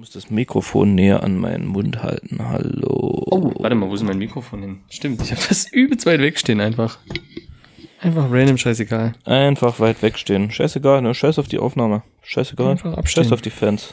[0.00, 2.38] muss das Mikrofon näher an meinen Mund halten.
[2.48, 3.22] Hallo.
[3.30, 4.78] Oh, warte mal, wo ist mein Mikrofon hin?
[4.88, 6.98] Stimmt, ich habe das übelst weit wegstehen einfach.
[8.00, 9.12] Einfach random, scheißegal.
[9.26, 10.50] Einfach weit wegstehen.
[10.50, 11.12] Scheißegal, ne?
[11.14, 12.02] Scheiß auf die Aufnahme.
[12.22, 12.70] Scheißegal.
[12.70, 13.24] Einfach abstehen.
[13.24, 13.92] Scheiß auf die Fans.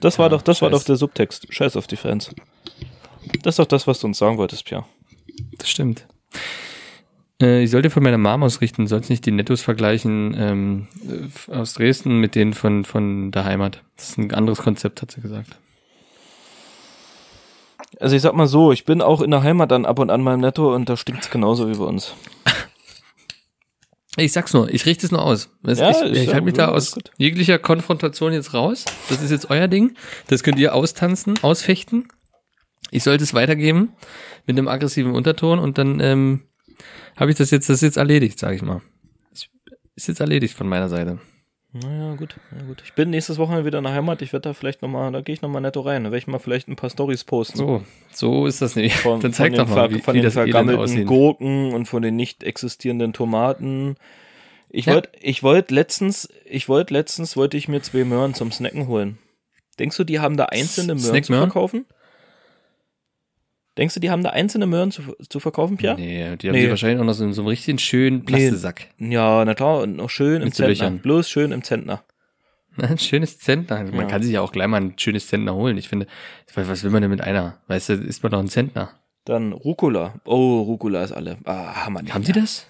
[0.00, 0.78] Das war Ja, doch, das war scheiß.
[0.78, 1.52] doch der Subtext.
[1.52, 2.32] Scheiß auf die Fans.
[3.42, 4.84] Das ist doch das, was du uns sagen wolltest, Pierre.
[5.58, 6.06] Das stimmt.
[7.40, 10.88] Äh, ich sollte von meiner Mom ausrichten, sollst nicht die Nettos vergleichen ähm,
[11.48, 13.82] äh, aus Dresden mit denen von, von der Heimat.
[13.96, 15.56] Das ist ein anderes Konzept, hat sie gesagt.
[17.98, 20.22] Also ich sag mal so, ich bin auch in der Heimat dann ab und an
[20.22, 22.14] mal im Netto und da stinkt's genauso wie bei uns.
[24.16, 25.50] Ich sag's nur, ich richte es nur aus.
[25.64, 27.12] Ja, ich ich ja- halte mich da aus gut.
[27.16, 28.84] jeglicher Konfrontation jetzt raus.
[29.08, 29.94] Das ist jetzt euer Ding.
[30.26, 32.08] Das könnt ihr austanzen, ausfechten.
[32.90, 33.92] Ich sollte es weitergeben
[34.46, 36.42] mit einem aggressiven Unterton und dann ähm,
[37.16, 38.80] habe ich das jetzt, das ist jetzt erledigt, sage ich mal.
[39.96, 41.18] Ist jetzt erledigt von meiner Seite.
[41.72, 42.82] Naja, gut, na gut.
[42.84, 44.22] Ich bin nächstes Wochenende wieder in der Heimat.
[44.22, 46.02] Ich werde da vielleicht nochmal, da gehe ich nochmal netto rein.
[46.02, 47.58] Da werde ich mal vielleicht ein paar Stories posten.
[47.58, 48.96] So, so ist das nicht.
[48.96, 51.06] Von, dann zeig von doch den, mal, wie, von wie den vergammelten.
[51.06, 53.94] Gurken und von den nicht existierenden Tomaten.
[54.68, 54.94] Ich Ja.
[54.94, 59.18] wollte, ich wollte letztens, ich wollte letztens, wollte ich mir zwei Möhren zum Snacken holen.
[59.78, 61.50] Denkst du, die haben da einzelne Möhren zu Snackmöhren?
[61.50, 61.86] verkaufen?
[63.78, 65.94] Denkst du, die haben da einzelne Möhren zu, zu verkaufen, Pia?
[65.94, 66.62] Nee, die haben Nee.
[66.64, 68.88] die wahrscheinlich auch noch so, in so einem richtigen schönen Plastesack.
[68.98, 70.68] Ja, na klar, und noch schön im Mit so Zentner.
[70.86, 70.98] Löchern.
[70.98, 72.02] Bloß schön im Zentner.
[72.76, 73.82] Ein schönes Zentner.
[73.84, 74.04] Man Ja.
[74.06, 75.76] kann sich ja auch gleich mal ein schönes Zentner holen.
[75.78, 76.06] Ich finde,
[76.54, 77.58] was will man denn mit einer?
[77.68, 78.90] Weißt du, ist man doch ein Zentner.
[79.24, 80.14] Dann Rucola.
[80.24, 81.38] Oh, Rucola ist alle.
[81.44, 82.00] Ah, Hammer.
[82.10, 82.66] Haben die das?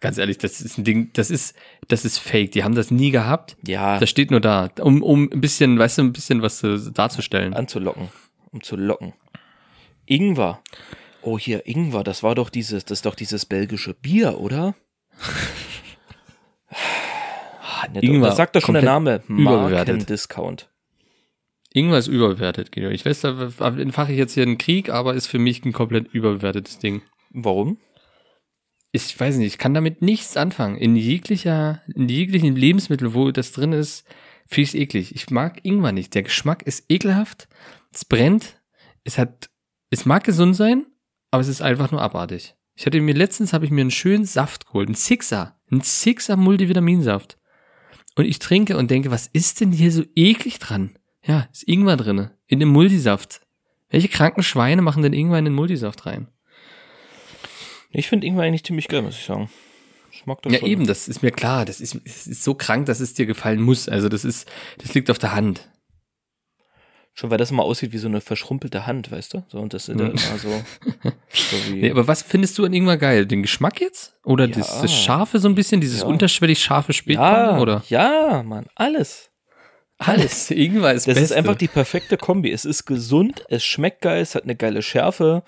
[0.00, 1.54] Ganz ehrlich, das ist ein Ding, das ist,
[1.88, 2.52] das ist fake.
[2.52, 3.58] Die haben das nie gehabt.
[3.66, 6.78] Ja, Das steht nur da, um, um ein bisschen, weißt du, ein bisschen was äh,
[6.94, 7.52] darzustellen.
[7.52, 8.08] anzulocken.
[8.50, 9.12] Um zu locken.
[10.10, 10.62] Ingwer.
[11.22, 14.74] Oh, hier, Ingwer, das war doch dieses, das ist doch dieses belgische Bier, oder?
[17.62, 19.22] Ah, Ingwer, das sagt doch schon der Name.
[19.26, 20.70] Markendiscount.
[21.72, 22.90] Irgendwas überbewertet, Guido.
[22.90, 26.12] Ich weiß, da entfache ich jetzt hier einen Krieg, aber ist für mich ein komplett
[26.12, 27.02] überbewertetes Ding.
[27.30, 27.78] Warum?
[28.92, 30.76] ich weiß nicht, ich kann damit nichts anfangen.
[30.76, 34.04] In jeglicher, in jeglichen Lebensmittel, wo das drin ist,
[34.46, 35.14] finde ich es eklig.
[35.14, 36.14] Ich mag Ingwer nicht.
[36.14, 37.48] Der Geschmack ist ekelhaft.
[37.92, 38.60] Es brennt.
[39.04, 39.49] Es hat,
[39.90, 40.86] es mag gesund sein,
[41.30, 42.54] aber es ist einfach nur abartig.
[42.74, 46.36] Ich hatte mir letztens habe ich mir einen schönen Saft geholt, einen Sixer, einen Sixer
[46.36, 47.36] Multivitaminsaft.
[48.16, 50.98] Und ich trinke und denke, was ist denn hier so eklig dran?
[51.24, 53.40] Ja, ist Ingwer drinne in dem Multisaft.
[53.90, 56.28] Welche kranken Schweine machen denn Ingwer in den Multisaft rein?
[57.90, 59.50] Ich finde Ingwer eigentlich ziemlich geil, muss ich sagen.
[60.12, 60.68] Ich mag das Ja, schon.
[60.68, 61.64] eben, das ist mir klar.
[61.64, 63.88] Das ist, es ist so krank, dass es dir gefallen muss.
[63.88, 65.68] Also das ist, das liegt auf der Hand.
[67.20, 69.44] Schon weil das immer aussieht wie so eine verschrumpelte Hand, weißt du?
[69.48, 70.00] So, und das ja Mhm.
[70.00, 70.48] immer so,
[71.32, 71.82] so wie.
[71.82, 73.26] Nee, aber was findest du an Ingwer geil?
[73.26, 74.16] Den Geschmack jetzt?
[74.24, 74.56] Oder Ja.
[74.56, 76.06] das, das Scharfe so ein bisschen, dieses Ja.
[76.06, 77.58] unterschwellig scharfe ja, Spätkorn?
[77.60, 77.84] Oder?
[77.88, 79.30] ja, Mann, alles.
[79.98, 80.50] Alles.
[80.50, 81.24] Ingwer ist Das Beste.
[81.24, 82.50] ist einfach die perfekte Kombi.
[82.50, 85.42] Es ist gesund, es schmeckt geil, es hat eine geile Schärfe.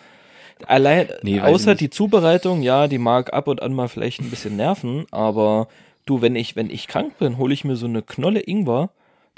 [0.67, 4.57] Allein, Nee, außer die Zubereitung, ja, die mag ab und an mal vielleicht ein bisschen
[4.57, 5.69] nerven, aber
[6.05, 8.91] du, wenn ich, wenn ich krank bin, hole ich mir so eine Knolle Ingwer,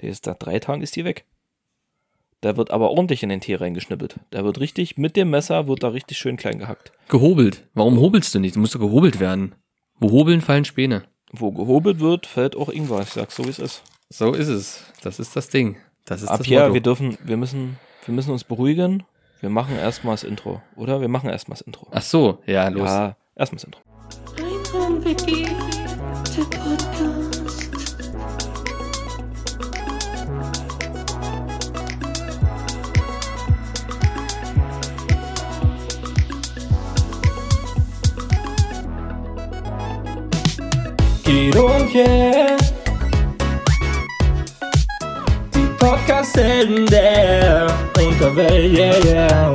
[0.03, 1.25] der ist nach drei Tagen ist die weg.
[2.45, 4.17] Da wird aber ordentlich in den Tee reingeschnippelt.
[4.29, 6.93] Da wird richtig, mit dem Messer wird da richtig schön klein gehackt.
[7.09, 7.67] Gehobelt.
[7.73, 8.55] Warum hobelst du nicht?
[8.57, 9.55] Du musst doch gehobelt werden.
[9.99, 11.05] Wo hobeln fallen Späne.
[11.33, 13.01] Wo gehobelt wird, fällt auch Ingwer.
[13.01, 13.83] Ich sag's so, wie es ist.
[14.11, 14.85] So ist es.
[15.01, 15.77] Das ist das Ding.
[16.05, 16.75] Das ist Ab das hier, Motto.
[16.75, 19.05] wir dürfen, wir müssen, wir müssen uns beruhigen.
[19.41, 21.01] Wir machen erstmal das Intro, oder?
[21.01, 21.89] Wir machen erstmal das Intro.
[21.93, 22.91] Ach so, ja, los.
[22.91, 23.81] Ja, erstmal das Intro.
[24.37, 25.45] Einhorn-Wiki,
[26.37, 27.34] der Podcast.
[41.35, 42.57] Guido und Pierre.
[45.53, 47.67] Die Podcast-Helden der
[47.99, 49.55] Unterwelt, yeah, yeah.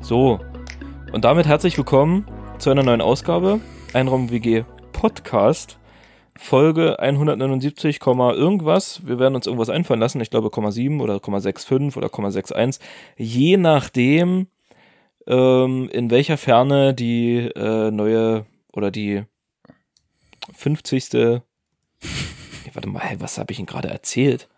[0.00, 0.38] So,
[1.10, 2.24] und damit herzlich willkommen
[2.58, 3.58] zu einer neuen Ausgabe
[3.94, 4.62] Einraum WG
[4.92, 5.76] Podcast.
[6.36, 9.06] Folge 179, Komma irgendwas.
[9.06, 10.20] Wir werden uns irgendwas einfallen lassen.
[10.20, 12.80] Ich glaube 0,7 oder 0,65 oder 0,61.
[13.16, 14.48] Je nachdem,
[15.26, 19.24] ähm, in welcher Ferne die äh, neue oder die
[20.52, 21.12] 50.
[21.12, 21.40] Nee,
[22.72, 24.48] warte mal, hey, was habe ich Ihnen gerade erzählt?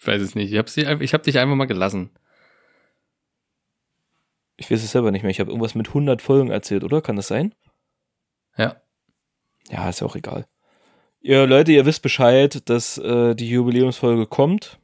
[0.00, 0.52] Ich weiß es nicht.
[0.52, 2.10] Ich hab, sie, ich hab dich einfach mal gelassen.
[4.56, 5.30] Ich weiß es selber nicht mehr.
[5.30, 7.02] Ich habe irgendwas mit 100 Folgen erzählt, oder?
[7.02, 7.54] Kann das sein?
[8.56, 8.76] Ja.
[9.68, 10.46] Ja, ist ja auch egal.
[11.26, 14.78] Ihr Leute, ihr wisst Bescheid, dass äh, die Jubiläumsfolge kommt.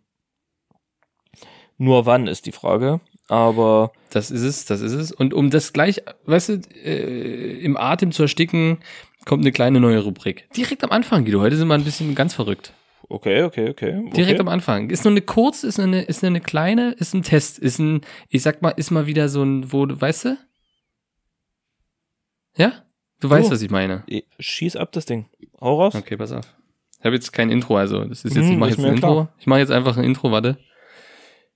[1.78, 3.00] Nur wann ist die Frage.
[3.28, 5.12] aber Das ist es, das ist es.
[5.12, 6.52] Und um das gleich, weißt du,
[6.84, 8.78] äh, im Atem zu ersticken,
[9.24, 10.48] kommt eine kleine neue Rubrik.
[10.56, 11.40] Direkt am Anfang, Guido.
[11.40, 12.72] Heute sind wir ein bisschen ganz verrückt.
[13.08, 14.10] okay, okay, okay.
[14.10, 14.40] Direkt okay.
[14.40, 14.90] am Anfang.
[14.90, 18.00] Ist nur eine kurz, ist eine, ist eine kleine, ist ein Test, ist ein,
[18.30, 20.38] ich sag mal, ist mal wieder so ein, wo, du- weißt du?
[22.56, 22.84] Ja?
[23.22, 24.02] Du weißt, was ich meine.
[24.08, 25.26] Eh, Schieß ab das Ding.
[25.60, 25.94] Hau raus.
[25.94, 26.44] Okay, pass auf.
[26.98, 28.94] Ich habe jetzt kein Intro, also das ist jetzt, Hm, ich mache ist jetzt ein
[28.94, 29.28] Intro.
[29.38, 30.58] Ich mache jetzt einfach ein Intro, warte.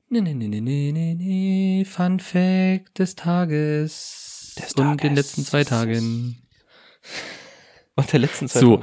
[0.09, 1.85] Nee, nee, nee, nee, nee, nee, nee.
[1.85, 4.55] Fun Fact des Tages.
[4.59, 5.17] Des Und den Tages.
[5.17, 6.37] letzten zwei Tagen.
[7.97, 8.61] Und der letzten Zeit.
[8.63, 8.83] So.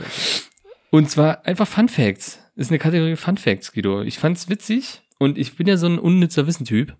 [0.90, 2.40] Und zwar einfach Fun Facts.
[2.56, 4.02] Ist eine Kategorie Fun Facts, Guido.
[4.02, 6.96] Ich fand's witzig und ich bin ja so ein unnützer Wissentyp.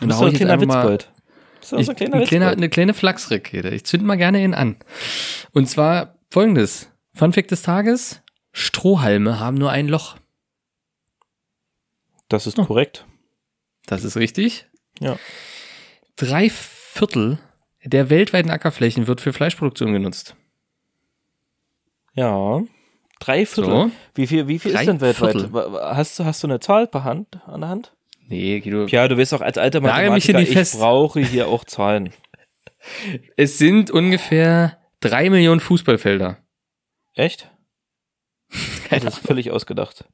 [0.00, 1.12] Und bist hau ich ein jetzt einfach mal- Witzbold.
[1.60, 3.68] So Ich, ein kleiner ein kleiner, eine kleine Flachsrakete.
[3.70, 4.76] Ich zünd mal gerne ihn an.
[5.52, 6.90] Und zwar folgendes.
[7.14, 8.22] Fun Fact des Tages.
[8.52, 10.16] Strohhalme haben nur ein Loch.
[12.28, 12.64] Das ist Oh.
[12.64, 13.06] korrekt.
[13.86, 14.66] Das ist richtig.
[15.00, 15.18] Ja.
[16.16, 17.38] Drei Viertel
[17.84, 20.34] der weltweiten Ackerflächen wird für Fleischproduktion genutzt.
[22.14, 22.60] Ja.
[23.20, 23.70] Drei Viertel.
[23.72, 23.90] So.
[24.14, 25.32] Wie viel, wie viel Drei ist denn weltweit?
[25.40, 25.80] Viertel.
[25.82, 27.92] Hast du, hast du eine Zahl per Hand, an der Hand?
[28.28, 28.86] Nee, Guido.
[28.86, 30.78] Ja, du weißt auch, als alter mich hier Mathematiker, nicht ich fest.
[30.78, 32.12] brauche hier auch Zahlen.
[33.36, 36.38] Es sind ungefähr drei Millionen Fußballfelder.
[37.14, 37.50] Echt?
[38.90, 40.04] Das ist völlig ausgedacht.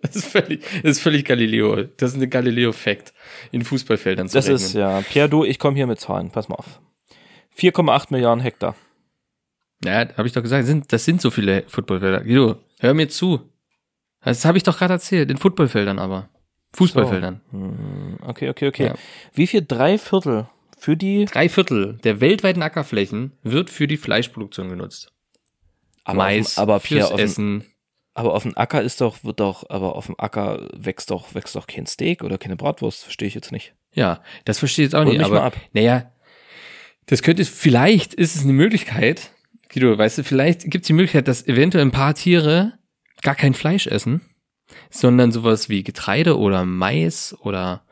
[0.00, 1.84] Das ist völlig, das ist völlig Galileo.
[1.96, 3.12] Das ist eine Galileo-Fact,
[3.52, 4.56] in Fußballfeldern zu Das rechnen.
[4.56, 5.00] ist, ja.
[5.02, 6.30] Pierre, du, ich komme hier mit Zahlen.
[6.30, 6.80] Pass mal auf.
[7.58, 8.74] 4,8 Milliarden Hektar.
[9.84, 12.22] Ja, habe ich doch gesagt, das sind, das sind so viele Footballfelder.
[12.22, 13.48] Guido, hör mir zu.
[14.24, 16.28] Das habe ich doch gerade erzählt, in Footballfeldern aber.
[16.74, 17.40] Fußballfeldern.
[17.50, 18.86] Hm, Okay, okay, okay.
[18.86, 18.94] Ja.
[19.34, 20.48] Wie viel drei Viertel
[20.78, 25.12] für die Drei Viertel der weltweiten Ackerflächen wird für die Fleischproduktion genutzt.
[26.04, 27.64] aber Mais, auf, dem- aber fürs auf dem, Essen.
[28.14, 31.54] aber auf dem Acker ist doch, wird doch, aber auf dem Acker wächst doch, wächst
[31.54, 33.74] doch kein Steak oder keine Bratwurst, verstehe ich jetzt nicht.
[33.94, 35.56] Ja, das verstehe ich jetzt auch Hol nicht, aber ab.
[35.72, 36.10] naja,
[37.06, 39.30] das könnte, vielleicht ist es eine Möglichkeit,
[39.72, 42.72] Guido, weißt du, vielleicht gibt es die Möglichkeit, dass eventuell ein paar Tiere
[43.22, 44.20] gar kein Fleisch essen,
[44.90, 47.82] sondern sowas wie Getreide oder Mais oder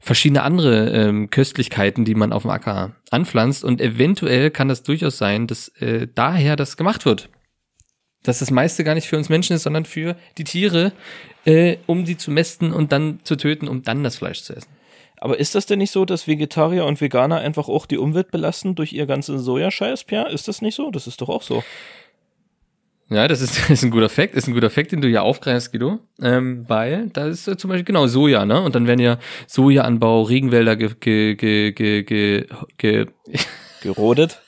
[0.00, 5.16] verschiedene andere ähm, Köstlichkeiten, die man auf dem Acker anpflanzt und eventuell kann das durchaus
[5.16, 7.30] sein, dass äh, daher das gemacht wird.
[8.22, 10.92] Dass das meiste gar nicht für uns Menschen ist, sondern für die Tiere,
[11.46, 14.68] äh, um sie zu mästen und dann zu töten, um dann das Fleisch zu essen.
[15.16, 18.74] Aber ist das denn nicht so, dass Vegetarier und Veganer einfach auch die Umwelt belasten
[18.74, 20.30] durch ihr ganzen Sojascheiß, Pierre?
[20.30, 20.90] Ist das nicht so?
[20.90, 21.64] Das ist doch auch so.
[23.10, 25.22] Ja, das ist, das ist ein guter Fakt, ist ein guter Fakt, den du ja
[25.22, 28.60] aufgreifst, Guido, ähm, weil da ist äh, zum Beispiel genau Soja, ne?
[28.60, 32.46] Und dann werden ja Sojaanbau, Regenwälder ge, ge, ge, ge, ge,
[32.78, 33.06] ge,
[33.82, 34.40] Gerodet.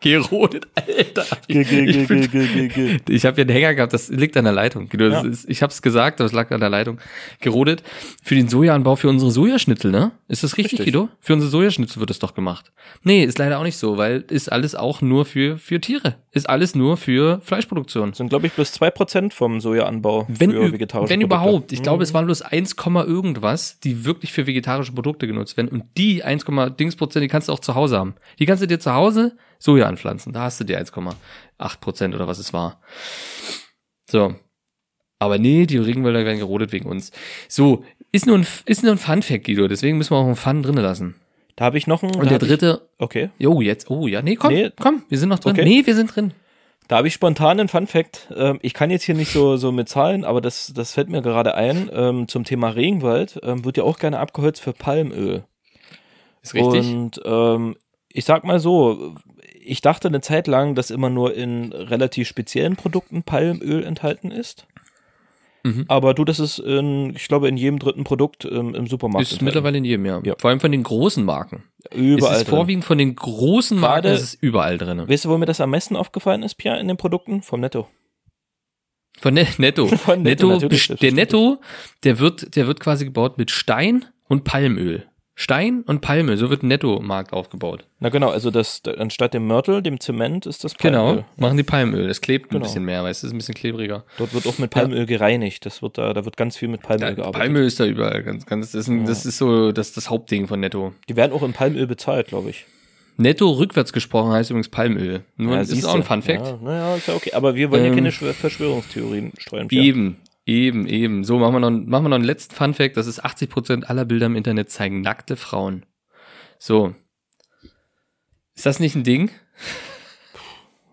[0.00, 1.24] Gerodet, Alter.
[1.48, 2.98] Ge, ge, ge, Ich bin- ge, ge.
[3.08, 4.88] Ich habe ja einen Hänger gehabt, das liegt an der Leitung.
[4.98, 5.20] Ja.
[5.22, 6.98] ist, ich habe es gesagt, aber es lag an der Leitung.
[7.40, 7.82] Gerodet
[8.22, 10.12] für den Sojaanbau für unsere Sojaschnitzel, ne?
[10.28, 10.86] Ist das richtig, Richtig.
[10.94, 11.08] Guido?
[11.20, 12.72] Für unsere Sojaschnitzel wird das doch gemacht.
[13.02, 16.16] Nee, ist leider auch nicht so, weil ist alles auch nur für für Tiere.
[16.32, 18.12] Ist alles nur für Fleischproduktion.
[18.12, 21.24] sind, glaube ich, bloß 2% vom Sojaanbau Wenn, für vegetarische wenn Produkte.
[21.46, 21.72] überhaupt.
[21.72, 22.02] Ich glaube, Mhm.
[22.02, 25.68] es waren bloß 1, Komma irgendwas, die wirklich für vegetarische Produkte genutzt werden.
[25.68, 28.14] Und die 1, Komma Dings Prozent, die kannst du auch zu Hause haben.
[28.38, 30.32] Die kannst du dir zu Hause Soja anpflanzen.
[30.32, 32.80] Da hast du die 1,8 Prozent oder was es war.
[34.08, 34.34] So.
[35.18, 37.10] Aber nee, die Regenwälder werden gerodet wegen uns.
[37.48, 39.66] So, ist nur ein, ist nur ein Fun-Fact, Guido.
[39.66, 41.14] Deswegen müssen wir auch einen Fun drinnen lassen.
[41.56, 42.14] Da habe ich noch einen.
[42.16, 43.30] Und der hab ich- dritte, Okay.
[43.38, 44.70] jo, jetzt, oh ja, nee, komm, Nee.
[44.78, 45.52] komm, wir sind noch drin.
[45.52, 45.64] Okay.
[45.64, 46.32] Nee, wir sind drin.
[46.88, 48.28] Da habe ich spontan einen Fun Fact.
[48.36, 51.22] Ähm, ich kann jetzt hier nicht so, so mit Zahlen, aber das, das fällt mir
[51.22, 51.90] gerade ein.
[51.92, 55.44] Ähm, zum Thema Regenwald ähm, wird ja auch gerne abgeholzt für Palmöl.
[56.42, 56.86] Ist richtig.
[56.86, 57.74] Und ähm,
[58.12, 59.14] ich sag mal so,
[59.66, 64.66] ich dachte eine Zeit lang, dass immer nur in relativ speziellen Produkten Palmöl enthalten ist.
[65.64, 65.84] Mhm.
[65.88, 69.22] Aber du, das ist in, ich glaube, in jedem dritten Produkt ähm, im Supermarkt.
[69.22, 69.44] ist enthalten.
[69.46, 70.20] mittlerweile in jedem, ja.
[70.24, 70.34] Ja.
[70.38, 71.64] Vor allem von den großen Marken.
[71.92, 72.34] überall.
[72.34, 72.56] es ist drin.
[72.56, 75.08] vorwiegend von den großen Marken, Gerade- es ist überall drin.
[75.08, 77.42] Weißt du, wo mir das am meisten aufgefallen ist, Pierre, in den Produkten?
[77.42, 77.88] Vom Netto.
[79.18, 79.86] Von ne Netto.
[79.96, 81.12] Von Netto, Netto, der.
[81.12, 81.60] Netto,
[82.04, 85.06] der wird, der wird quasi gebaut mit Stein und Palmöl.
[85.38, 87.84] Stein und Palmöl, so wird ein Netto-Markt aufgebaut.
[88.00, 90.98] Na genau, also das anstatt dem Mörtel, dem Zement, ist das Palmöl.
[91.16, 92.08] Genau, machen die Palmöl.
[92.08, 92.62] Das klebt ein Genau.
[92.64, 94.04] bisschen mehr, weißt du, ist ein bisschen klebriger.
[94.16, 95.66] Dort wird auch mit Palmöl gereinigt.
[95.66, 97.38] Das wird da, da wird ganz viel mit Palmöl Ja, gearbeitet.
[97.42, 100.46] Palmöl ist da überall ganz, ganz, das ist, ein, das ist so das, das Hauptding
[100.48, 100.94] von Netto.
[101.08, 102.64] Die werden auch in Palmöl bezahlt, glaube ich.
[103.18, 105.20] Netto rückwärts gesprochen heißt übrigens Palmöl.
[105.36, 106.46] Nur, Ja, das ist auch ein Fun Fact.
[106.46, 107.32] Ja, naja, ist ja okay.
[107.34, 109.68] Aber wir wollen ja Ähm, keine Schw- Verschwörungstheorien streuen.
[109.70, 110.16] Eben,
[110.46, 111.24] eben, eben.
[111.24, 112.96] So, machen wir noch, machen wir noch einen letzten Fun Fact.
[112.96, 115.84] Das ist 80% aller Bilder im Internet zeigen nackte Frauen.
[116.58, 116.94] So.
[118.54, 119.30] Ist das nicht ein Ding?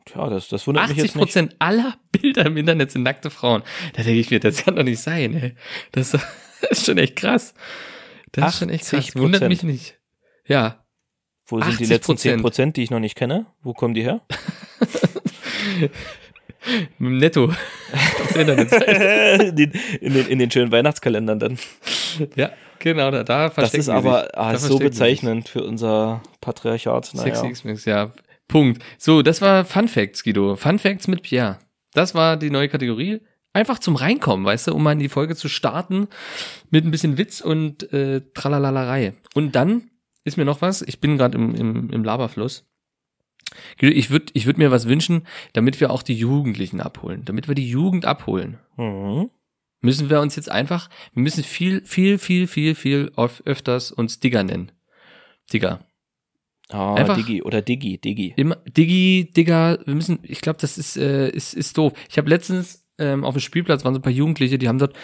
[0.05, 1.35] Tja, das, das wundert mich jetzt nicht.
[1.35, 3.63] 80% aller Bilder im Internet sind nackte Frauen.
[3.93, 5.55] Da denke ich mir, das kann doch nicht sein, ey.
[5.91, 6.23] Das, das
[6.69, 7.53] ist schon echt krass.
[8.31, 9.09] Das ist schon echt krass.
[9.09, 9.19] 80%.
[9.19, 9.97] Wundert mich nicht.
[10.45, 10.83] Ja.
[11.45, 11.89] Wo sind die 80%.
[11.89, 13.45] letzten 10 Prozent, die ich noch nicht kenne?
[13.61, 14.21] Wo kommen die her?
[16.97, 17.53] Mit dem Netto.
[18.35, 19.43] Internetseite.
[19.49, 19.71] in, den,
[20.01, 21.57] in, den, in den schönen Weihnachtskalendern dann.
[22.35, 24.37] ja, genau, da, da Das ist aber sich.
[24.37, 27.05] ah, Da so bezeichnend für unser Patriarchat.
[27.05, 27.49] Sexy Naja.
[27.49, 28.11] X-Mix, ja.
[28.47, 28.83] Punkt.
[28.97, 30.55] So, das war Fun Facts, Guido.
[30.55, 31.59] Fun Facts mit Pierre.
[31.93, 33.21] Das war die neue Kategorie.
[33.53, 36.07] Einfach zum Reinkommen, weißt du, um mal in die Folge zu starten
[36.71, 39.13] mit ein bisschen Witz und äh, Tralalallerei.
[39.35, 39.91] Und dann
[40.23, 42.65] ist mir noch was, ich bin gerade im, im, im Laberfluss.
[43.79, 47.23] Ich würde ich würd mir was wünschen, damit wir auch die Jugendlichen abholen.
[47.25, 49.29] Damit wir die Jugend abholen Mhm.
[49.81, 54.43] müssen wir uns jetzt einfach, wir müssen viel, viel, viel, viel, viel öfters uns Digger
[54.43, 54.71] nennen.
[55.51, 55.85] Digger.
[56.69, 58.33] Ah, Einfach- Digi oder Digi, Digi.
[58.37, 61.93] Immer, Diggi, Digger, wir müssen, ich glaube, das ist, äh, ist, ist doof.
[62.09, 64.95] Ich habe letztens ähm, auf dem Spielplatz, waren so ein paar Jugendliche, die haben dort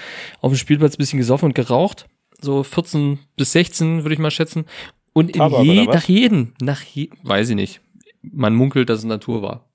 [0.41, 2.07] auf dem Spielplatz ein bisschen gesoffen und geraucht.
[2.39, 4.65] So 14 bis 16, würde ich mal schätzen.
[5.11, 7.81] Und in Tabak, je, nach jedem, nach je, weiß ich nicht.
[8.21, 9.65] Man munkelt, dass es Natur war.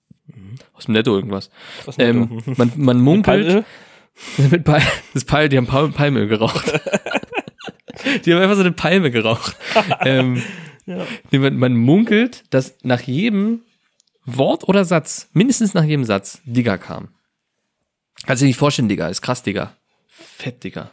[0.73, 1.51] Aus dem Netto irgendwas.
[1.85, 2.53] Was denn Ähm, da?
[2.57, 3.65] man, man munkelt.
[4.51, 4.81] Mit Pal
[5.13, 6.73] das Pal die haben Palm Palmöl geraucht.
[8.25, 9.57] die haben einfach so eine Palme geraucht.
[10.01, 10.43] ähm,
[10.87, 11.07] Ja.
[11.31, 13.63] man, man munkelt, dass nach jedem
[14.27, 17.09] Wort oder Satz, mindestens nach jedem Satz, Digger kam.
[18.27, 19.75] Kannst du dir nicht vorstellen, Digger, ist krass, Digger.
[20.07, 20.91] Fett, Digger.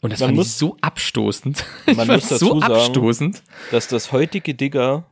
[0.00, 1.64] Und das Man fand muss- ich so abstoßend.
[1.86, 3.42] Man ich fand muss dazu so sagen- abstoßend.
[3.70, 5.06] Dass das heutige Digger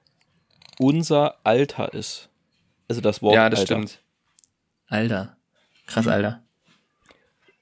[0.82, 2.28] unser Alter ist.
[2.88, 3.74] Also das Wort Ja, das Alter.
[3.74, 4.02] stimmt.
[4.88, 5.36] Alter.
[5.86, 6.42] Krass, Alter.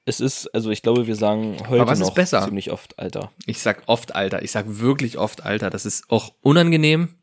[0.03, 2.43] Es ist, also ich glaube, wir sagen heute was ist noch besser?
[2.43, 3.31] ziemlich oft Alter.
[3.45, 4.41] Ich sag oft Alter.
[4.41, 5.69] Ich sag wirklich oft Alter.
[5.69, 7.15] Das ist auch unangenehm.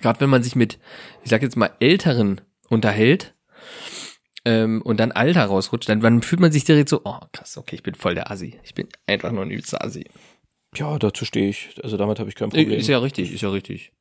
[0.00, 0.78] Gerade wenn man sich mit,
[1.22, 3.34] ich sag jetzt mal, Älteren unterhält
[4.46, 7.76] ähm, und dann Alter rausrutscht, dann, dann fühlt man sich direkt so, oh krass, okay,
[7.76, 8.58] ich bin voll der Assi.
[8.64, 10.06] Ich bin einfach nur ein übelster Assi.
[10.74, 11.78] Ja, dazu stehe ich.
[11.82, 12.70] Also damit habe ich kein Problem.
[12.72, 13.92] Ist ja richtig, ist ja richtig.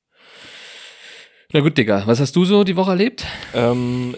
[1.51, 3.25] Na gut, Digga, was hast du so die Woche erlebt?
[3.55, 4.15] Ähm,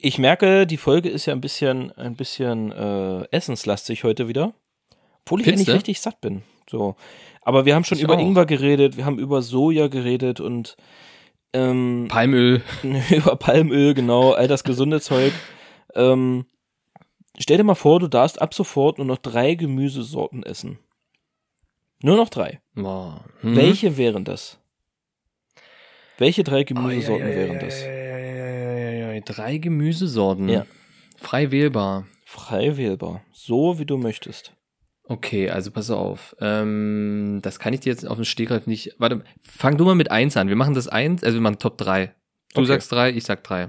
[0.00, 4.54] ich merke, die Folge ist ja ein bisschen, ein bisschen äh, essenslastig heute wieder.
[5.26, 5.74] Obwohl ich eigentlich du?
[5.74, 6.42] richtig satt bin.
[6.70, 6.96] So.
[7.42, 8.20] Aber wir haben schon Ich über auch.
[8.20, 10.78] Ingwer geredet, wir haben über Soja geredet und
[11.52, 12.62] ähm, Palmöl.
[13.10, 15.34] über Palmöl, genau, all das gesunde Zeug.
[15.94, 16.46] Ähm,
[17.38, 20.78] stell dir mal vor, du darfst ab sofort nur noch drei Gemüsesorten essen.
[22.02, 22.62] Nur noch drei.
[22.74, 23.22] Boah.
[23.42, 23.54] Hm.
[23.54, 24.57] Welche wären das?
[26.18, 27.84] Welche drei Gemüsesorten wären das?
[29.24, 30.48] Drei Gemüsesorten.
[30.48, 30.66] Ja.
[31.16, 32.06] Frei wählbar.
[32.24, 33.22] Frei wählbar.
[33.32, 34.52] So wie du möchtest.
[35.04, 36.36] Okay, also pass auf.
[36.40, 38.94] Ähm, das kann ich dir jetzt auf den Stegreif nicht.
[38.98, 40.48] Warte, fang du mal mit eins an.
[40.48, 42.14] Wir machen das eins, also wir machen Top 3.
[42.54, 42.66] Du Okay.
[42.68, 43.68] sagst drei, ich sag drei.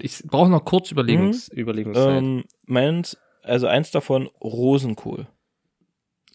[0.00, 2.22] Ich brauche noch kurz Überlegungs Überlegungszeit.
[2.22, 5.28] Ähm, meins, also eins davon Rosenkohl.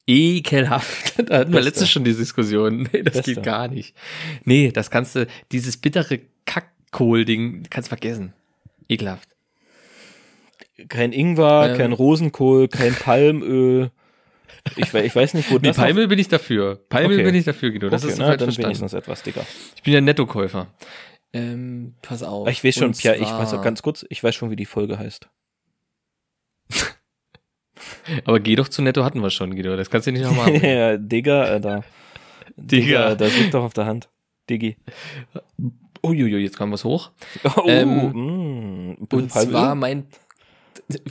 [0.08, 1.13] Ekelhaft.
[1.27, 1.70] Da hatten wir Beste.
[1.70, 2.89] letztens schon die Diskussion.
[2.91, 3.36] Nee, das Beste.
[3.36, 3.96] geht gar nicht.
[4.43, 8.34] Nee, das kannst du, dieses bittere Kackkohl-Ding, kannst du vergessen.
[8.89, 9.29] Ekelhaft.
[10.89, 11.77] Kein Ingwer, Ähm.
[11.77, 13.91] kein Rosenkohl, kein Palmöl.
[14.75, 16.79] Ich, ich weiß nicht, wo Nee, das Palmöl bin ich dafür.
[16.89, 17.24] Palmöl Okay.
[17.25, 17.89] bin ich dafür, Guido.
[17.89, 18.63] Das okay, ist na, dann verstanden.
[18.65, 19.46] wenigstens etwas dicker.
[19.75, 20.67] Ich bin ja Nettokäufer.
[21.34, 22.48] Ähm, pass auf.
[22.50, 24.98] Ich weiß schon, Pierre, ich weiß auch ganz kurz, ich weiß schon, wie die Folge
[25.00, 25.29] heißt.
[28.25, 29.75] Aber geh doch zu Netto hatten wir schon, Guido.
[29.75, 30.65] Das kannst du nicht nochmal machen.
[30.67, 31.84] ja, Digga, Alter.
[32.55, 33.15] Digga.
[33.15, 34.10] das liegt doch auf der Hand.
[34.50, 34.77] Diggi.
[36.03, 37.12] Uiuiui, jetzt kam was hoch.
[37.55, 39.51] Oh, Ähm, mm, Und Palmöl?
[39.51, 40.08] zwar mein,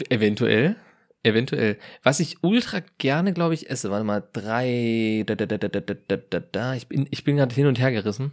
[0.08, 0.76] eventuell,
[1.22, 1.78] eventuell.
[2.02, 3.90] Was ich ultra gerne, glaube ich, esse.
[3.90, 6.74] Warte mal, drei, da, da, da, da, da, da, da, da.
[6.74, 8.32] Ich bin, ich bin gerade hin und her gerissen.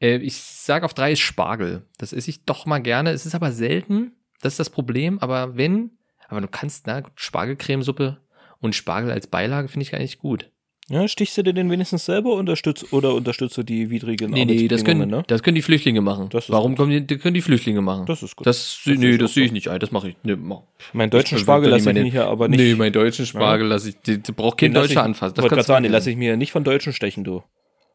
[0.00, 1.82] Äh, ich sag auf drei ist Spargel.
[1.98, 3.10] Das esse ich doch mal gerne.
[3.10, 4.12] Es ist aber selten.
[4.42, 5.18] Das ist das Problem.
[5.20, 5.90] Aber wenn,
[6.28, 8.18] aber du kannst, na, Spargelcremesuppe
[8.60, 10.50] und Spargel als Beilage finde ich eigentlich gut.
[10.88, 14.68] Ja, stichst du dir den wenigstens selber unterstützt, oder unterstützt du die widrigen Nee, nee,
[14.68, 15.24] das können, ne?
[15.26, 16.28] das können die Flüchtlinge machen.
[16.46, 18.06] Warum kommen die, die können die Flüchtlinge machen?
[18.06, 18.46] Das ist gut.
[18.46, 19.80] Das, Das nee, sehe ich das sehe ich nicht ein.
[19.80, 20.16] Das mache ich.
[20.22, 20.62] Nee, mach.
[20.92, 22.60] Meinen deutschen Spargel lasse ich mir hier aber nicht.
[22.60, 25.34] Nee, meinen deutschen Spargel lasse ich, die braucht kein den Deutscher ich, anfassen.
[25.34, 27.42] Das wollte gerade kannst sagen, den lasse ich mir nicht von Deutschen stechen, du.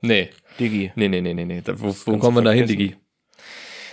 [0.02, 0.92] Nee, Diggi.
[0.96, 1.62] nee, nee, nee, nee, nee.
[1.64, 2.68] Da, wo wo kommen wir da hin.
[2.68, 2.98] Digi?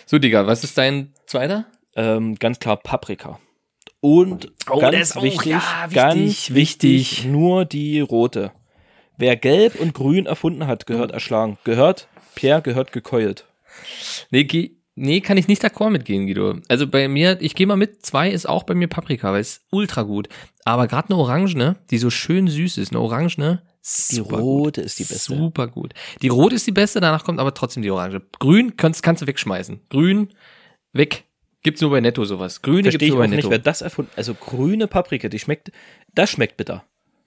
[0.07, 1.67] So, Digga, was ist dein zweiter?
[1.95, 3.39] Ähm, ganz klar Paprika.
[4.01, 8.53] Und Oh, ganz auch- wichtig, ja, wichtig, ganz wichtig, nur die rote.
[9.17, 11.59] Wer gelb und grün erfunden hat, gehört erschlagen.
[11.65, 13.47] Gehört, Pierre gehört gekeult.
[14.31, 14.47] Nee,
[14.95, 16.57] nee, kann ich nicht d'accord mitgehen, Guido.
[16.69, 19.63] Also bei mir, ich gehe mal mit, zwei ist auch bei mir Paprika, weil es
[19.71, 20.29] ultra gut.
[20.65, 23.63] Aber gerade eine Orangene, die so schön süß ist, eine Orangene,
[24.11, 24.41] Die super gut.
[24.67, 25.35] rote ist die beste.
[25.37, 25.95] Super gut.
[26.23, 28.21] Die rote ist die beste, danach kommt aber trotzdem die orange.
[28.39, 29.81] Grün kannst, kannst du wegschmeißen.
[29.89, 30.29] Grün,
[30.93, 31.25] weg.
[31.63, 32.63] Gibt's nur bei Netto sowas.
[32.63, 33.51] Grüne Verstehe gibt's ich nur bei auch nicht, Netto.
[33.51, 35.73] wer das erfunden Also grüne Paprika, die schmeckt,
[36.15, 36.85] das schmeckt bitter.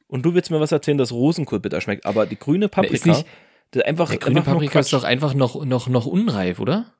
[0.07, 2.05] Und du willst mir was erzählen, dass Rosenkohl bitter schmeckt.
[2.05, 3.25] Aber die grüne Paprika, ist nicht-
[3.71, 6.93] das ist einfach, Der grüne einfach Paprika ist doch einfach noch, noch, noch unreif, oder?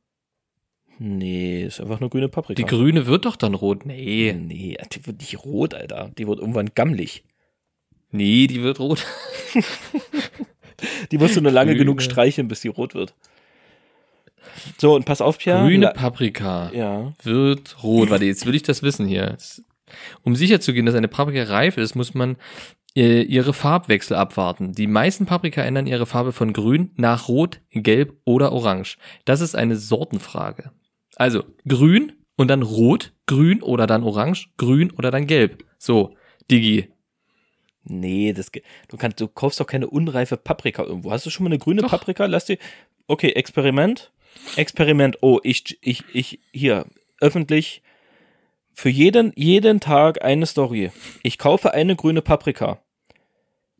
[0.99, 2.61] Nee, ist einfach nur grüne Paprika.
[2.61, 3.85] Die grüne wird doch dann rot.
[3.85, 4.33] Nee.
[4.37, 6.11] Nee, die wird nicht rot, Alter.
[6.17, 7.23] Die wird irgendwann gammelig.
[8.11, 9.05] Nee, die wird rot.
[11.11, 11.85] Die musst du nur lange Grüne.
[11.85, 13.13] genug streicheln, bis die rot wird.
[14.77, 15.63] So, und pass auf, Pia.
[15.63, 17.13] Grüne Paprika Ja.
[17.23, 18.09] wird rot.
[18.09, 19.37] Warte, jetzt will ich das wissen hier.
[20.23, 22.37] Um sicherzugehen, dass eine Paprika reif ist, muss man
[22.95, 24.73] äh, ihre Farbwechsel abwarten.
[24.73, 28.97] Die meisten Paprika ändern ihre Farbe von grün nach rot, gelb oder orange.
[29.25, 30.71] Das ist eine Sortenfrage.
[31.15, 35.65] Also grün und dann rot, grün oder dann orange, grün oder dann gelb.
[35.77, 36.15] So,
[36.49, 36.89] Digi.
[37.83, 41.11] Nee, das du kannst, du kaufst doch keine unreife Paprika irgendwo.
[41.11, 41.89] Hast du schon mal eine grüne Doch.
[41.89, 42.25] Paprika?
[42.25, 42.57] Lass dir.
[43.07, 44.11] Okay, Experiment.
[44.55, 45.17] Experiment.
[45.21, 46.85] Oh, ich, ich, ich, hier,
[47.19, 47.81] öffentlich.
[48.73, 50.91] Für jeden, jeden Tag eine Story.
[51.23, 52.79] Ich kaufe eine grüne Paprika.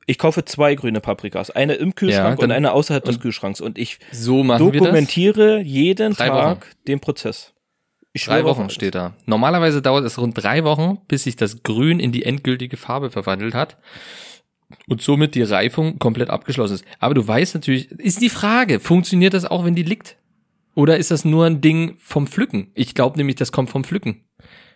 [0.05, 1.51] Ich kaufe zwei grüne Paprikas.
[1.51, 3.61] Eine im Kühlschrank dann- und eine außerhalb des und- Kühlschranks.
[3.61, 7.53] Und ich So dokumentiere jeden Drei Tag den Prozess.
[8.13, 9.13] Ich Drei Wochen steht da.
[9.25, 13.53] Normalerweise dauert es rund drei Wochen, bis sich das Grün in die endgültige Farbe verwandelt
[13.53, 13.77] hat
[14.89, 16.85] und somit die Reifung komplett abgeschlossen ist.
[16.99, 20.17] Aber du weißt natürlich, ist die Frage, funktioniert das auch, wenn die liegt?
[20.75, 22.71] Oder ist das nur ein Ding vom Pflücken?
[22.73, 24.23] Ich glaube nämlich, das kommt vom Pflücken.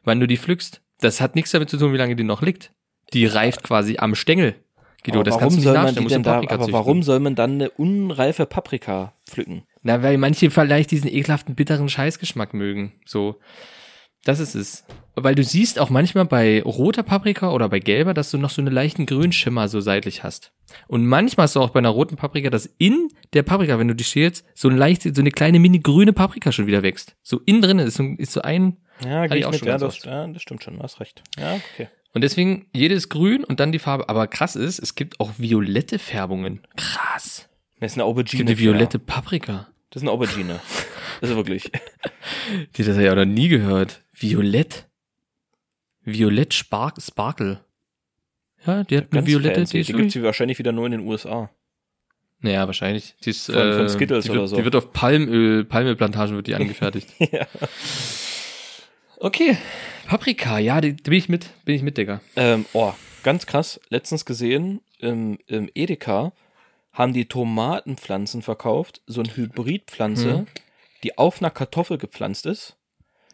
[0.04, 0.82] Wann du die pflückst.
[1.00, 2.72] Das hat nichts damit zu tun, wie lange die noch liegt.
[3.14, 4.56] Die reift quasi am Stängel.
[5.04, 6.74] Guido, Aber das warum kannst du nicht du denn da, aber züchten.
[6.74, 9.64] warum soll man dann eine unreife Paprika pflücken?
[9.84, 12.94] Na, weil manche vielleicht diesen ekelhaften, bitteren Scheißgeschmack mögen.
[13.06, 13.40] So.
[14.26, 14.84] Das ist es.
[15.16, 18.62] Weil du siehst auch manchmal bei roter Paprika oder bei gelber, dass du noch so
[18.62, 20.52] einen leichten Grünschimmer so seitlich hast.
[20.88, 23.94] Und manchmal hast du auch bei einer roten Paprika, dass in der Paprika, wenn du
[23.96, 27.16] die schälst, so ein leicht, so eine kleine mini grüne Paprika schon wieder wächst.
[27.24, 29.60] So innen drin ist so, ist so ein, Ja, geh ich auch mit.
[29.60, 31.24] schon Ja das, ja, das stimmt schon, du hast recht.
[31.40, 31.88] Ja, okay.
[32.14, 34.10] und deswegen jedes grün und dann die Farbe.
[34.10, 36.60] Aber krass ist, es gibt auch violette Färbungen.
[36.76, 37.48] Krass.
[37.80, 38.38] Das ist eine Es Aubergine.
[38.44, 39.68] gibt eine violette Paprika.
[39.92, 40.60] Das ist eine Aubergine.
[41.22, 41.72] Das ist wirklich.
[42.76, 44.02] Die das hab ich ja noch nie gehört.
[44.18, 44.88] Violett.
[46.04, 47.64] Violett Spark Sparkle.
[48.66, 49.56] Ja, die hat eine Ganz violette.
[49.56, 49.78] fancy.
[49.80, 51.50] Die Die gibt's wirklich- wahrscheinlich wieder nur in den USA.
[52.40, 53.16] naja, wahrscheinlich.
[53.24, 54.56] Die ist, Von- von äh, Skittles die wird, oder so.
[54.56, 57.10] Die wird auf Palmöl, Palmölplantagen wird die angefertigt.
[57.20, 57.48] ja.
[59.20, 59.58] Okay.
[60.08, 62.22] Paprika, ja, die, da bin ich mit, bin ich mit, Digga.
[62.36, 63.80] ähm, oh, ganz krass.
[63.90, 66.32] Letztens gesehen, im, im Edeka
[66.94, 69.02] haben die Tomatenpflanzen verkauft.
[69.08, 70.48] So eine Hybridpflanze, Mhm.
[71.04, 72.76] die auf einer Kartoffel gepflanzt ist.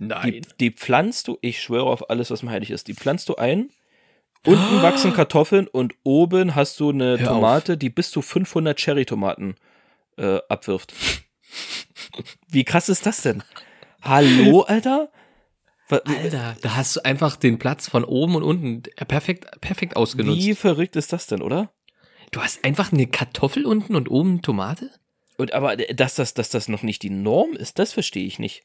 [0.02, 3.36] Die, die pflanzt du, ich schwöre auf alles, was mir heilig ist, die pflanzt du
[3.36, 3.70] ein.
[4.44, 7.36] Unten wachsen Kartoffeln und oben hast du eine Hör auf.
[7.36, 9.56] Tomate, die bis zu 500 Cherry-Tomaten
[10.18, 10.94] äh, abwirft.
[12.50, 13.44] Wie krass ist das denn?
[14.02, 15.12] Hallo, Alter?
[15.90, 20.40] Alter, da hast du einfach den Platz von oben und unten perfekt, perfekt ausgenutzt.
[20.40, 21.70] Wie verrückt ist das denn, oder?
[22.32, 24.90] Du hast einfach eine Kartoffel unten und oben eine Tomate?
[25.38, 28.64] Und aber dass das, dass das noch nicht die Norm ist, das verstehe ich nicht.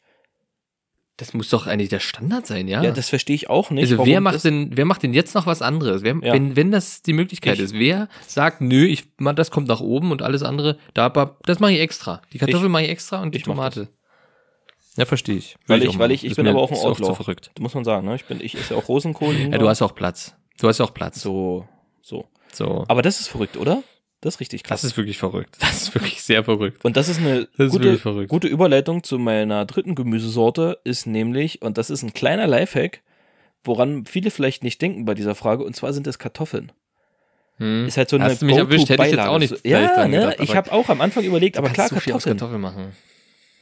[1.19, 2.83] Das muss doch eigentlich der Standard sein, ja?
[2.83, 3.91] Ja, das verstehe ich auch nicht.
[3.91, 6.03] Also wer macht denn, wer macht denn jetzt noch was anderes?
[6.03, 6.35] Wer, Ja.
[6.35, 7.61] wenn, wenn das die Möglichkeit Ich.
[7.61, 11.09] ist, wer sagt, nö, ich, man, das kommt nach oben und alles andere, da,
[11.45, 12.21] das mache ich extra.
[12.35, 13.89] Die Kartoffel Ich- mache ich extra und die ich Tomate.
[14.99, 15.57] Ja, verstehe ich.
[15.67, 17.15] Weil ich, auch weil ich, ich bin aber auch ein ist zu Outlaw.
[17.15, 17.51] verrückt.
[17.59, 18.15] Muss man sagen, ne?
[18.17, 19.35] Ich bin, ich esse ja auch Rosenkohl.
[19.35, 20.35] Ja, du hast auch Platz.
[20.59, 21.21] Du hast auch Platz.
[21.21, 21.67] so,
[22.03, 22.27] so.
[22.53, 22.85] So.
[22.89, 23.83] Aber das ist verrückt, oder?
[24.21, 24.81] Das ist richtig krass.
[24.81, 25.57] Das ist wirklich verrückt.
[25.61, 26.85] Das ist wirklich sehr verrückt.
[26.85, 28.29] Und das ist eine Das ist gute, verrückt.
[28.31, 33.03] gute Überleitung zu meiner dritten Gemüsesorte, ist nämlich, und das ist ein kleiner Lifehack,
[33.63, 36.73] woran viele vielleicht nicht denken bei dieser Frage, und zwar sind es Kartoffeln.
[37.59, 37.87] Hm.
[37.87, 40.19] Ist halt so eine Hast du mich erwischt, hätte ich jetzt auch nicht Ja, ne?
[40.19, 42.61] gedacht, ich habe auch am Anfang überlegt, aber klar so viel aus Kartoffeln.
[42.61, 42.93] Kartoffeln machen.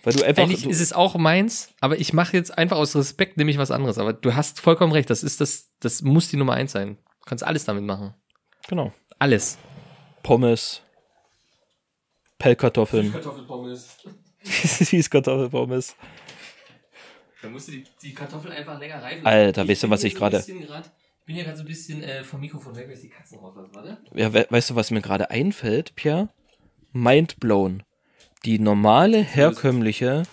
[0.02, 2.94] Weil du einfach, Eigentlich du, ist es auch meins, aber ich mache jetzt einfach aus
[2.94, 3.96] Respekt nämlich was anderes.
[3.98, 6.96] Aber du hast vollkommen recht, das ist das, das muss die Nummer eins sein.
[7.20, 8.14] Du kannst alles damit machen.
[8.68, 8.92] genau.
[9.18, 9.56] Alles.
[10.24, 10.82] Pommes,
[12.38, 13.96] Pellkartoffeln, Kartoffelpommes.
[14.42, 15.94] Süßkartoffelpommes.
[17.42, 19.24] Da musst du die, die Kartoffel einfach länger reifen.
[19.26, 20.46] Alter, weißt du, was ich gerade- Ich
[21.26, 23.68] bin hier gerade so ein bisschen äh, vom Mikrofon weg, weil ich die Katzen rauslasse.
[23.74, 23.98] Warte.
[24.14, 26.28] Ja, we weißt du, was mir gerade einfällt, Pierre?
[26.92, 27.82] Mind blown.
[28.44, 30.24] Die normale, herkömmliche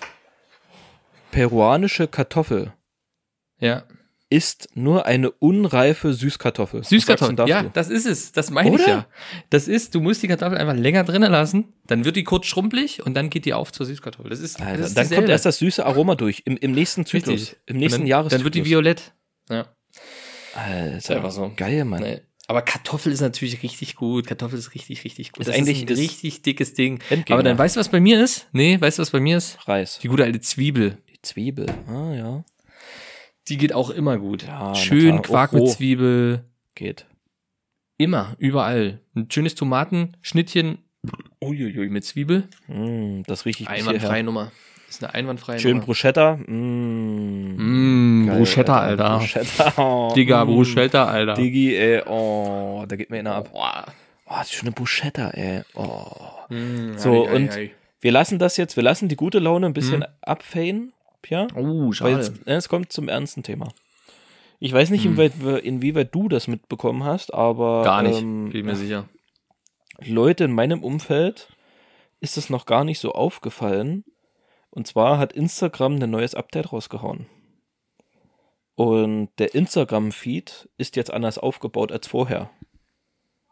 [1.31, 2.73] peruanische Kartoffel
[3.59, 3.83] Ja.
[4.31, 6.83] Ist nur eine unreife Süßkartoffel.
[6.83, 7.47] Süßkartoffel.
[7.47, 8.31] Ja, das ist es.
[8.31, 8.87] Das meine ich Oder?
[8.87, 9.07] ja.
[9.49, 13.05] Das ist, du musst die Kartoffel einfach länger drinnen lassen, dann wird die kurz schrumpelig
[13.05, 14.29] und dann geht die auf zur Süßkartoffel.
[14.29, 15.31] Das ist, Alter, das ist dann kommt dieselbe.
[15.33, 16.43] erst das süße Aroma durch.
[16.45, 17.33] Im, im nächsten Zyklus.
[17.41, 17.57] Richtig.
[17.67, 18.39] Im nächsten Jahreszyklus.
[18.39, 19.13] Dann wird die violett.
[19.49, 19.67] Ja.
[20.55, 21.51] Alter, einfach so.
[21.55, 22.01] geil, Mann.
[22.01, 22.21] Nee.
[22.47, 24.27] Aber Kartoffel ist natürlich richtig gut.
[24.27, 25.41] Kartoffel ist richtig, richtig gut.
[25.41, 26.99] Ist das eigentlich- ist ein ist richtig dickes Ding.
[27.09, 27.35] Endgegner.
[27.35, 28.47] Aber dann weißt du, was bei mir ist?
[28.51, 29.57] Nee, weißt du, was bei mir ist?
[29.67, 29.99] Reis.
[30.01, 30.97] Die gute alte Zwiebel.
[31.09, 31.67] Die Zwiebel.
[31.87, 32.43] Ah, ja.
[33.47, 34.43] Die geht auch immer gut.
[34.43, 35.21] Ja, Schön.
[35.21, 35.57] Quark roh.
[35.63, 36.45] mit Zwiebel.
[36.75, 37.05] Geht.
[37.97, 38.99] Immer, überall.
[39.15, 40.79] Ein schönes Tomatenschnittchen,
[41.43, 42.47] uiuiui, mit Zwiebel.
[42.67, 44.23] Mm, das rieche ich Einwandfreie.
[44.23, 44.51] Nummer.
[44.89, 45.85] Ist eine einwandfreie Schön Nummer.
[45.85, 46.35] Bruschetta.
[46.37, 48.27] Mm.
[48.27, 49.17] Geil, Bruschetta, Alter.
[49.19, 49.73] Bruschetta.
[49.77, 50.47] Oh, Digga, mm.
[50.47, 51.33] Bruschetta, Alter.
[51.35, 52.01] Diggi, ey.
[52.07, 53.49] Oh, da geht mir einer ab.
[53.53, 53.63] Oh,
[54.29, 55.63] das ist schon eine Bruschetta, ei.
[55.75, 56.05] Oh.
[56.49, 57.71] Mm, So, ei, ei, und- ei.
[58.03, 61.47] Wir lassen das jetzt, wir lassen die gute Laune ein bisschen abfaden, Pia.
[61.55, 62.15] Oh, schade.
[62.15, 63.69] jetzt, äh, es kommt zum ernsten Thema.
[64.59, 65.11] Ich weiß nicht, Hm.
[65.19, 69.07] inwieweit, inwieweit du das mitbekommen hast, aber Gar nicht, ähm, bin mir sicher.
[70.03, 71.55] Leute in meinem Umfeld
[72.19, 74.03] ist es noch gar nicht so aufgefallen.
[74.69, 77.25] Und zwar hat Instagram ein neues Update rausgehauen.
[78.75, 82.49] Und der Instagram-Feed ist jetzt anders aufgebaut als vorher.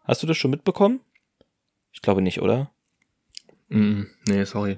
[0.05, 1.01] Hast du das schon mitbekommen?
[1.91, 2.71] Ich glaube nicht, oder?
[3.67, 4.77] Mm, nee, sorry.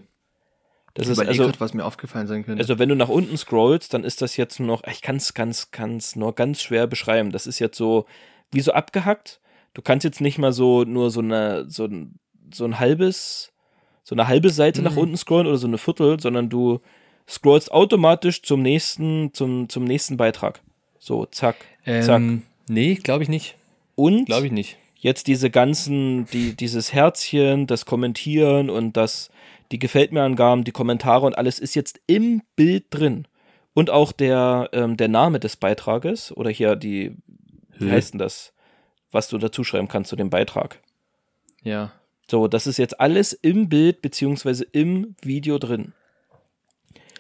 [0.94, 2.62] Das Ich ist also, grad, was mir aufgefallen sein könnte.
[2.62, 5.34] also wenn du nach unten scrollst, dann ist das jetzt nur noch, ich kann es
[5.34, 7.32] ganz, ganz, nur ganz schwer beschreiben.
[7.32, 8.06] Das ist jetzt so,
[8.52, 9.40] wie so abgehackt.
[9.74, 12.20] Du kannst jetzt nicht mal so, nur so eine, so ein,
[12.54, 13.54] so ein halbes,
[14.04, 14.98] so eine halbe Seite nach Mhm.
[14.98, 16.80] unten scrollen oder so eine Viertel, sondern du
[17.30, 20.60] scrollst automatisch zum nächsten, zum, zum nächsten Beitrag.
[21.00, 22.20] So, zack, zack.
[22.20, 23.56] ähm, nee, glaube ich nicht.
[23.96, 24.78] Und Glaube ich nicht.
[24.98, 29.30] jetzt diese ganzen, die, dieses Herzchen, das Kommentieren und das,
[29.72, 33.28] die Gefällt mir Angaben, die Kommentare und alles ist jetzt im Bild drin.
[33.74, 37.16] Und auch der, ähm, der Name des Beitrages oder hier die,
[37.78, 37.92] wie Hä?
[37.92, 38.54] heißt denn das,
[39.12, 40.82] was du dazu schreiben kannst zu dem Beitrag.
[41.64, 41.94] Ja.
[42.30, 45.94] So, das ist jetzt alles im Bild beziehungsweise im Video drin.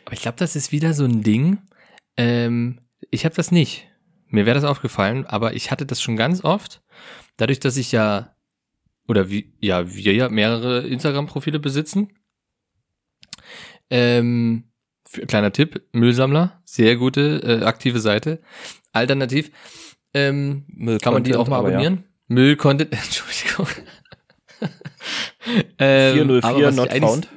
[0.05, 1.59] Aber ich glaube, das ist wieder so ein Ding.
[2.17, 2.79] Ähm,
[3.11, 3.87] ich habe das nicht.
[4.27, 6.81] Mir wäre das aufgefallen, aber ich hatte das schon ganz oft.
[7.37, 8.35] Dadurch, dass ich ja,
[9.07, 12.13] oder wie, ja, wir ja mehrere Instagram-Profile besitzen.
[13.91, 14.63] Ähm,
[15.27, 18.41] kleiner Tipp, Müllsammler, sehr gute, äh, aktive Seite.
[18.93, 19.51] Alternativ,
[20.13, 20.65] ähm,
[21.01, 21.77] kann man die auch mal aber ja.
[21.77, 22.05] abonnieren?
[22.27, 23.67] Müll-Content, Entschuldigung.
[25.77, 27.27] ähm, 404 aber was ich not eigentlich- found.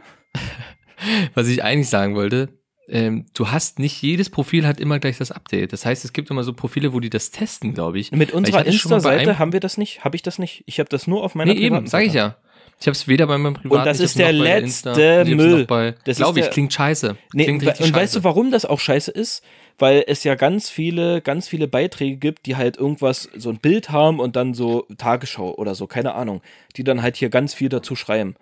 [1.34, 2.48] was ich eigentlich sagen wollte,
[2.88, 5.72] ähm, du hast nicht jedes Profil hat immer gleich das Update.
[5.72, 8.12] Das heißt, es gibt immer so Profile, wo die das testen, glaube ich.
[8.12, 10.04] Mit unserer Insta-Seite haben wir das nicht.
[10.04, 10.64] Habe ich das nicht.
[10.66, 12.36] Ich habe das nur auf meiner Nee, eben, privaten sag ich ja.
[12.84, 15.64] Ich habe es weder bei meinem privaten Und das ist der letzte Müll.
[15.64, 17.16] Bei, Das glaube ich, der- klingt scheiße.
[17.32, 18.18] Nee, klingt und, und weißt scheiße.
[18.18, 19.42] du, warum das auch scheiße ist?
[19.78, 23.88] Weil es ja ganz viele, ganz viele Beiträge gibt, die halt irgendwas, so ein Bild
[23.88, 26.42] haben und dann so Tagesschau oder so, keine Ahnung,
[26.76, 28.34] die dann halt hier ganz viel dazu schreiben.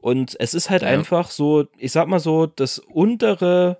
[0.00, 0.88] Und es ist halt Ja.
[0.90, 3.78] einfach so, ich sag mal so, das untere,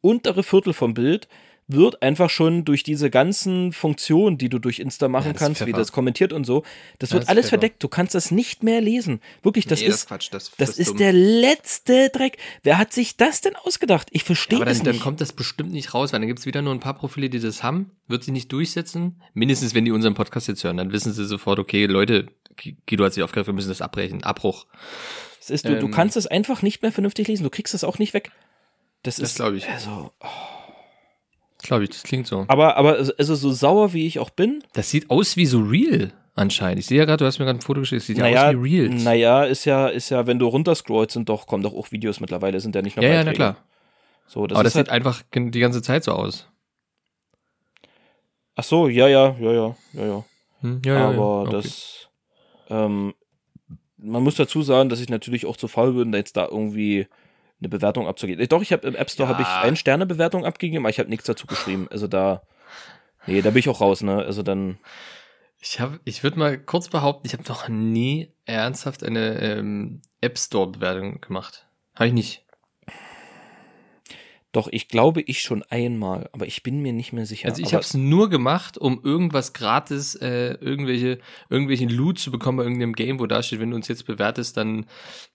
[0.00, 1.28] untere Viertel vom Bild
[1.74, 5.46] wird einfach schon durch diese ganzen Funktionen, die du durch Insta machen Ja, das ist
[5.46, 6.62] kannst, wie das kommentiert und so,
[6.98, 7.48] das Ja, wird das ist alles Pfeffer.
[7.50, 7.82] verdeckt.
[7.82, 9.20] Du kannst das nicht mehr lesen.
[9.42, 12.38] Wirklich, das Nee, ist, Quatsch, das, das ist der letzte Dreck.
[12.62, 14.08] Wer hat sich das denn ausgedacht?
[14.12, 15.02] Ich verstehe aber das dann, dann nicht.
[15.02, 17.40] kommt das bestimmt nicht raus, weil dann gibt es wieder nur ein paar Profile, die
[17.40, 19.20] das haben, wird sie nicht durchsetzen.
[19.34, 22.28] Mindestens, wenn die unseren Podcast jetzt hören, dann wissen sie sofort, okay, Leute,
[22.86, 24.22] Guido hat sich aufgehört, wir müssen das abbrechen.
[24.24, 24.66] Abbruch.
[25.40, 27.42] Es ist, du, du Ähm, kannst es einfach nicht mehr vernünftig lesen.
[27.42, 28.30] Du kriegst es auch nicht weg.
[29.02, 29.68] Das, Das ist, glaub ich.
[29.68, 30.12] Also,
[31.62, 32.44] Glaube ich, das klingt so.
[32.48, 36.12] aber, aber also so sauer wie ich auch bin, Das sieht aus wie so real
[36.34, 36.80] anscheinend.
[36.80, 38.48] Ich sehe ja gerade, du hast mir gerade ein Foto geschickt, das sieht ja naja,
[38.48, 39.04] aus wie Reels.
[39.04, 42.58] naja, ist ja, ist ja, wenn du runterscrollst, sind doch, kommen doch auch Videos mittlerweile,
[42.60, 43.36] sind ja nicht nur ja, ja, na Beiträge.
[43.36, 43.56] klar.
[44.26, 46.48] So, das Aber das sieht halt, einfach gen- die ganze Zeit so aus.
[48.54, 50.24] ach so, ja, ja, ja, ja, ja, ja.
[50.60, 50.82] Hm?
[50.84, 51.50] Ja, aber okay.
[51.52, 52.08] das,
[52.68, 53.14] ähm,
[53.98, 57.06] man muss dazu sagen, dass ich natürlich auch zu faul bin, da jetzt da irgendwie
[57.62, 58.46] eine Bewertung abzugeben.
[58.48, 59.34] Doch, ich habe im App Store Ja.
[59.34, 61.86] habe ich eine Sterne-Bewertung abgegeben, aber ich habe nichts dazu geschrieben.
[61.90, 62.42] Also da,
[63.26, 64.16] nee, da bin ich auch raus, ne?
[64.18, 64.78] Also dann,
[65.60, 70.38] Ich habe, ich würde mal kurz behaupten, ich habe noch nie ernsthaft eine ähm, App
[70.38, 71.66] Store Bewertung gemacht.
[71.94, 72.41] Habe ich nicht.
[74.52, 77.48] Doch, ich glaube ich schon einmal, aber ich bin mir nicht mehr sicher.
[77.48, 82.58] also ich habe es nur gemacht, um irgendwas gratis, äh, irgendwelche, irgendwelchen Loot zu bekommen
[82.58, 84.84] bei irgendeinem Game, wo da steht, wenn du uns jetzt bewertest, dann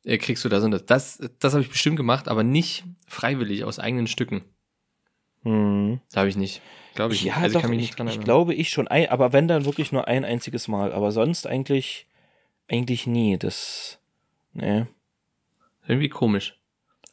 [0.04, 0.86] äh, kriegst du das und das.
[0.86, 4.44] Das, das habe ich bestimmt gemacht, aber nicht freiwillig aus eigenen Stücken.
[5.42, 6.00] hm.
[6.10, 6.62] Das habe ich nicht.
[6.94, 7.24] Glaube ich.
[7.24, 7.38] Ja.
[7.38, 8.26] Also doch, ich, nicht dran ich erinnern.
[8.26, 12.06] glaube ich schon, ein, aber wenn dann wirklich nur ein einziges Mal, aber sonst eigentlich,
[12.68, 13.38] eigentlich nie.
[13.38, 14.00] Das,
[14.54, 14.86] nee.
[15.88, 16.57] Irgendwie komisch.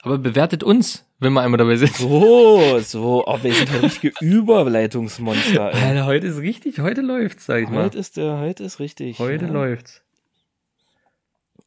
[0.05, 1.97] Aber bewertet uns, wenn wir einmal dabei sind.
[1.97, 5.73] So, so, oh, wir sind ja richtige Überleitungsmonster.
[5.73, 5.83] Ey.
[5.83, 7.85] Alter, heute ist richtig, heute läuft's, sag ich mal.
[7.85, 9.19] Heute ist der, heute ist richtig.
[9.19, 9.51] Heute ja.
[9.51, 10.03] läuft's.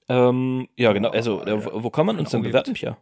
[0.07, 1.09] Ähm, ja, genau.
[1.09, 2.97] Also, Oh, äh, wo, wo kann man uns denn Auge bewerten, Pia?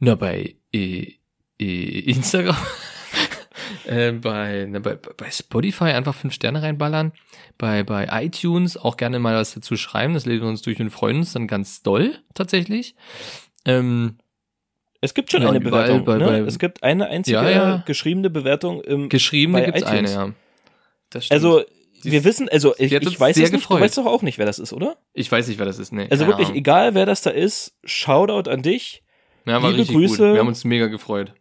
[0.00, 1.12] Na, bei äh,
[1.60, 2.56] äh, Instagram,
[3.86, 7.12] äh, bei, na, bei, bei Spotify einfach fünf Sterne reinballern.
[7.58, 10.14] Bei, bei iTunes auch gerne mal was dazu schreiben.
[10.14, 12.96] Das lesen wir uns durch und freuen uns dann ganz doll, tatsächlich.
[13.66, 14.16] Ähm,
[15.02, 16.04] Es gibt schon Ja, eine und überall Bewertung.
[16.06, 16.24] bei- ne?
[16.24, 17.82] bei- es gibt eine einzige Ja, ja.
[17.86, 19.08] geschriebene Bewertung im.
[19.10, 20.32] geschriebene Bei gibt's eine, ja.
[21.30, 21.60] Also,
[22.02, 23.78] Die Die wir wissen, also ich, ich weiß es nicht, gefreut.
[23.78, 24.96] du weißt doch auch nicht, wer das ist, oder?
[25.12, 25.92] Ich weiß nicht, wer das ist.
[25.92, 26.58] Nee, Also wirklich, Ahnung.
[26.58, 29.02] egal wer das da ist, Shoutout an dich.
[29.44, 30.16] Ja, war liebe richtig Grüße.
[30.26, 30.32] Gut.
[30.34, 31.32] Wir haben uns mega gefreut.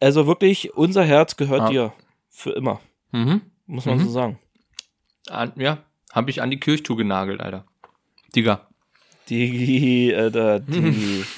[0.00, 1.68] Also wirklich, unser Herz gehört Ah.
[1.70, 1.92] dir.
[2.30, 2.80] Für immer,
[3.12, 3.42] Mhm.
[3.66, 4.04] muss man Mhm.
[4.04, 4.38] so sagen.
[5.28, 5.78] An, ja,
[6.12, 7.64] habe ich an die Kirchtour genagelt, Alter.
[8.34, 8.66] Digga.
[9.30, 11.24] Digi, Alter, Digi.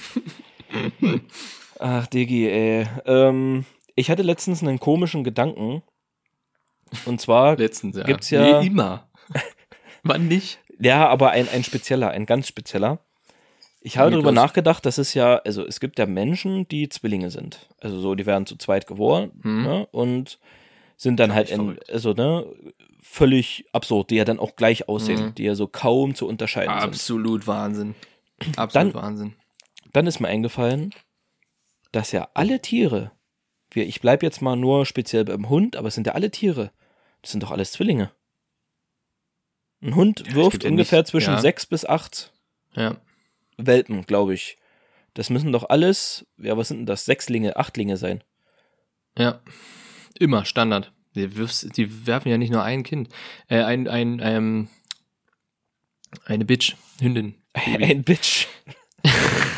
[1.79, 2.87] Ach, Digi, ey.
[3.05, 5.83] Ähm, ich hatte letztens einen komischen Gedanken.
[7.05, 8.05] Und zwar, Letztens, ja.
[8.05, 9.09] Gibt's ja- Nee, immer.
[10.03, 10.61] Wann nicht?
[10.79, 13.01] ja, aber ein, ein spezieller, ein ganz spezieller.
[13.81, 17.69] Ich habe darüber nachgedacht, dass es ja, also es gibt ja Menschen, die Zwillinge sind.
[17.81, 19.63] Also so, die werden zu zweit geboren Mhm.
[19.63, 20.39] ne, und
[20.97, 22.47] sind dann halt Völlig in, also ne,
[23.01, 25.35] völlig absurd, die ja dann auch gleich aussehen, Mhm.
[25.37, 26.89] die ja so kaum zu unterscheiden sind.
[26.89, 27.95] Absolut Wahnsinn.
[28.57, 29.35] Absolut Dann- Wahnsinn.
[29.93, 30.95] Dann ist mir eingefallen,
[31.93, 33.13] dass ja alle Tiere,
[33.71, 36.71] wir, ich bleibe jetzt mal nur speziell beim Hund, aber es sind ja alle Tiere,
[37.23, 38.11] das sind doch alles Zwillinge.
[39.83, 41.41] Ein Hund Ja, wirft ungefähr nicht- zwischen ja.
[41.41, 42.33] sechs bis acht
[42.75, 42.97] Ja.
[43.59, 44.59] Welpen, glaube ich.
[45.15, 47.05] Das müssen doch alles, ja, was sind denn das?
[47.07, 48.23] Sechslinge, Achtlinge sein.
[49.17, 49.41] Ja.
[50.19, 50.93] Immer Standard.
[51.15, 53.09] Die, wirfst, die werfen ja nicht nur ein Kind.
[53.49, 54.69] Äh, ein, ein, ähm,
[56.27, 57.35] eine Bitch, Hündin.
[57.55, 57.85] Baby.
[57.85, 58.47] Ein Bitch.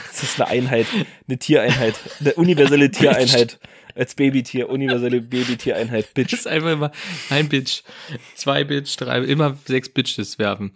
[0.09, 0.87] Das ist eine Einheit,
[1.29, 3.59] eine Tiereinheit, eine universelle Tiereinheit.
[3.95, 6.33] Als Babytier, universelle Babytiereinheit, Das Bitch.
[6.33, 6.93] ist einfach immer
[7.31, 7.83] ein Bitch,
[8.37, 10.73] zwei Bitch, drei, immer sechs Bitches werfen.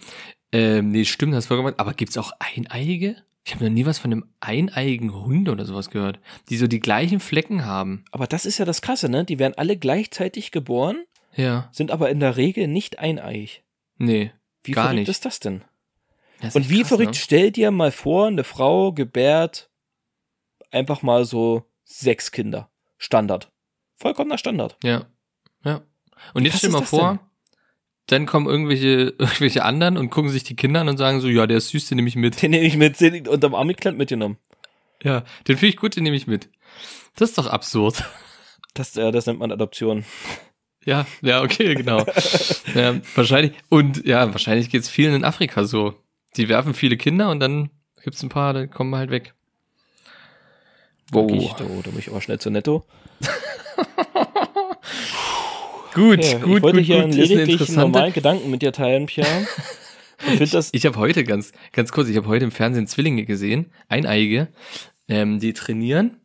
[0.53, 1.75] Ähm, nee, stimmt, hast vollkommen.
[1.77, 3.17] Aber gibt's auch Eineiige?
[3.45, 6.81] Ich habe noch nie was von einem eineiigen Hund oder sowas gehört, die so die
[6.81, 8.05] gleichen Flecken haben.
[8.13, 9.25] Aber das ist ja das Krasse, ne?
[9.25, 11.05] Die werden alle gleichzeitig geboren,
[11.35, 13.63] Ja, sind aber in der Regel nicht eineig.
[13.99, 14.31] nee.
[14.65, 15.09] Wie Gar verrückt nicht.
[15.09, 15.63] ist das denn?
[16.55, 17.17] Und wie krass, verrückt, Ne?
[17.17, 19.71] stell dir mal vor, eine Frau gebärt
[20.71, 22.71] einfach mal so sechs Kinder.
[22.99, 23.53] Standard.
[23.97, 24.77] Vollkommener Standard.
[24.83, 25.07] Ja,
[25.65, 25.83] ja.
[26.35, 27.19] Und jetzt stell ist mal vor,
[28.07, 31.47] dann kommen irgendwelche, irgendwelche anderen und gucken sich die Kinder an und sagen so, ja,
[31.47, 32.43] der ist süß, den nehme ich mit.
[32.43, 34.39] Den nehme ich mit, den unterm Arm geklemmt mitgenommen.
[35.03, 36.49] Ja, den finde ich gut, den nehme ich mit.
[37.17, 38.05] Das ist doch absurd.
[38.75, 40.07] Das, äh, das nennt man Adoption.
[40.83, 42.07] Ja, ja, okay, genau.
[42.75, 46.02] ja, wahrscheinlich, und ja, wahrscheinlich geht's vielen in Afrika so.
[46.37, 47.71] Die werfen viele Kinder und dann
[48.03, 49.35] gibt's ein paar, die kommen halt weg.
[51.11, 51.31] Wow.
[51.31, 52.85] Ich, da, da bin ich aber schnell zu netto.
[55.95, 57.15] Gut, Ja, gut, ich wollte gut, hier gut.
[57.15, 59.47] Ist lediglich normalen Gedanken mit dir teilen, Pierre.
[60.41, 63.73] Ich das, Ich habe heute ganz, ganz kurz, ich habe heute im Fernsehen Zwillinge gesehen,
[63.89, 64.47] Eineige,
[65.09, 66.21] ähm, die trainieren.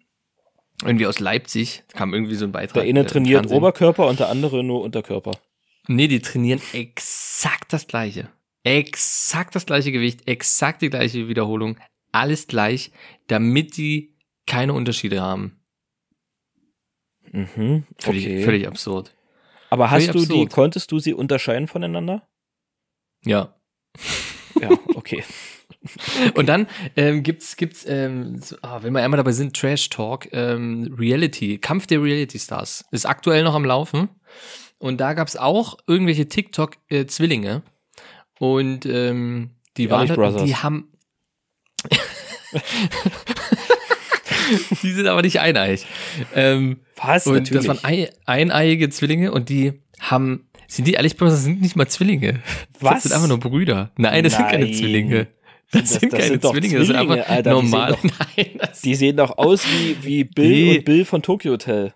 [0.83, 2.75] Irgendwie aus Leipzig kam irgendwie so ein Beitrag.
[2.75, 3.57] der äh, eine im trainiert Fernsehen.
[3.57, 5.31] Oberkörper und der andere nur Unterkörper.
[5.87, 8.29] Nee, die trainieren exakt das gleiche.
[8.67, 11.77] Exakt das gleiche Gewicht, exakt die gleiche Wiederholung,
[12.11, 12.91] alles gleich,
[13.27, 15.59] damit die keine Unterschiede haben.
[17.31, 17.85] Mhm.
[17.99, 18.43] Völlig, Okay.
[18.43, 19.13] völlig absurd.
[19.69, 20.51] Aber hast völlig du die, absurd.
[20.51, 22.27] konntest du sie unterscheiden voneinander?
[23.25, 23.55] Ja.
[24.61, 25.23] Ja, okay.
[26.35, 30.27] Und dann ähm, gibt's gibt's ähm, so, ah, wenn wir einmal dabei sind, Trash Talk,
[30.33, 34.09] ähm, Reality, Kampf der Reality Stars ist aktuell noch am Laufen
[34.79, 37.61] und da gab's auch irgendwelche TikTok äh, Zwillinge
[38.39, 40.43] und ähm, die, Die waren Brothers.
[40.43, 40.89] die haben
[44.83, 45.81] die sind aber nicht eineig.
[46.33, 47.27] Ähm, Was?
[47.27, 51.75] und das waren ei eineiige Zwillinge und die haben sind die ehrlich Brothers sind nicht
[51.75, 52.41] mal Zwillinge.
[52.79, 52.95] Was?
[52.95, 53.91] Das sind einfach nur Brüder.
[53.97, 54.73] Nein, das sind keine Nein.
[54.73, 55.27] Zwillinge.
[55.71, 57.87] Das, Das- sind das keine sind doch Zwillinge, das sind Zwillinge, einfach Alter, die sehen
[57.89, 58.03] doch-
[58.37, 60.77] Nein, Die sehen doch aus wie, wie Bill Nee.
[60.77, 61.93] und Bill von Tokyo Hotel.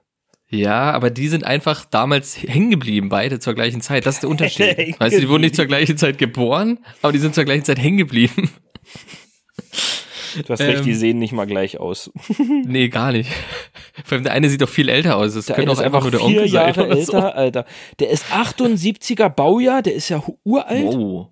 [0.52, 4.06] Ja, aber die sind einfach damals hängen geblieben, beide zur gleichen Zeit.
[4.06, 4.96] Das ist der Unterschied.
[5.00, 7.80] Weißt du, die wurden nicht zur gleichen Zeit geboren, aber die sind zur gleichen Zeit
[7.80, 8.50] hängen geblieben.
[10.46, 10.86] Du hast recht, Ähm.
[10.86, 12.12] die sehen nicht mal gleich aus.
[12.66, 13.30] nee, gar nicht.
[14.06, 15.34] Vor allem der eine sieht doch viel älter aus.
[15.34, 16.68] Das Der könnte auch ist einfach nur der Onkel sein.
[16.68, 17.18] Jahre oder älter, so.
[17.20, 17.66] Alter.
[18.00, 20.86] Der ist 78er Baujahr, der ist ja uralt.
[20.86, 21.30] Wow.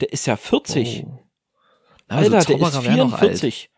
[0.00, 1.04] Der ist ja 40.
[1.06, 1.18] Oh.
[2.08, 3.38] Also Alter, der ist wären noch alt.
[3.38, 3.70] 44.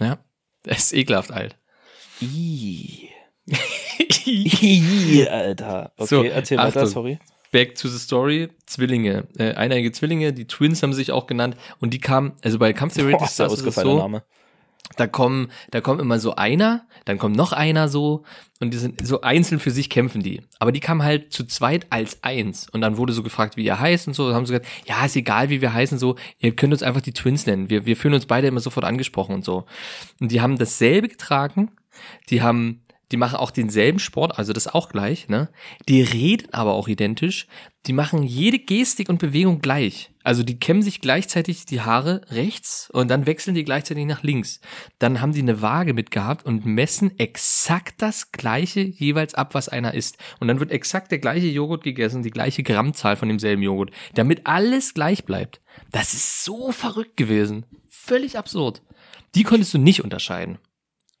[0.00, 0.18] Ja,
[0.64, 1.58] der ist ekelhaft alt.
[2.20, 3.11] Ih.
[5.30, 5.92] Alter.
[5.96, 6.86] Okay, So, erzähl weiter, Achtung.
[6.92, 7.18] sorry.
[7.50, 8.48] Back to the story.
[8.66, 9.28] Zwillinge.
[9.36, 11.56] Äh, eineiige Zwillinge, die Twins haben sich auch genannt.
[11.80, 14.22] Und die kamen, also bei Kampf Reality ist ausgefallener so, Name.
[14.96, 18.22] da kommen, da kommt immer so einer, dann kommt noch einer so
[18.60, 20.40] und die sind so einzeln für sich kämpfen die.
[20.60, 23.78] Aber die kamen halt zu zweit als eins und dann wurde so gefragt, wie ihr
[23.78, 26.56] heißt und so, dann haben sie gesagt, ja, ist egal, wie wir heißen, so, ihr
[26.56, 27.68] könnt uns einfach die Twins nennen.
[27.68, 29.66] Wir, wir fühlen uns beide immer sofort angesprochen und so.
[30.20, 31.70] Und die haben dasselbe getragen,
[32.30, 32.81] die haben
[33.12, 35.50] die machen auch denselben Sport, also das auch gleich, ne?
[35.88, 37.46] Die reden aber auch identisch.
[37.86, 40.12] Die machen jede Gestik und Bewegung gleich.
[40.22, 44.60] Also die kämmen sich gleichzeitig die Haare rechts und dann wechseln die gleichzeitig nach links.
[44.98, 49.94] Dann haben die eine Waage mitgehabt und messen exakt das gleiche jeweils ab, was einer
[49.94, 50.16] isst.
[50.40, 54.46] Und dann wird exakt der gleiche Joghurt gegessen, die gleiche Grammzahl von demselben Joghurt, damit
[54.46, 55.60] alles gleich bleibt.
[55.90, 57.66] Das ist so verrückt gewesen.
[57.88, 58.80] Völlig absurd.
[59.34, 60.58] Die konntest du nicht unterscheiden.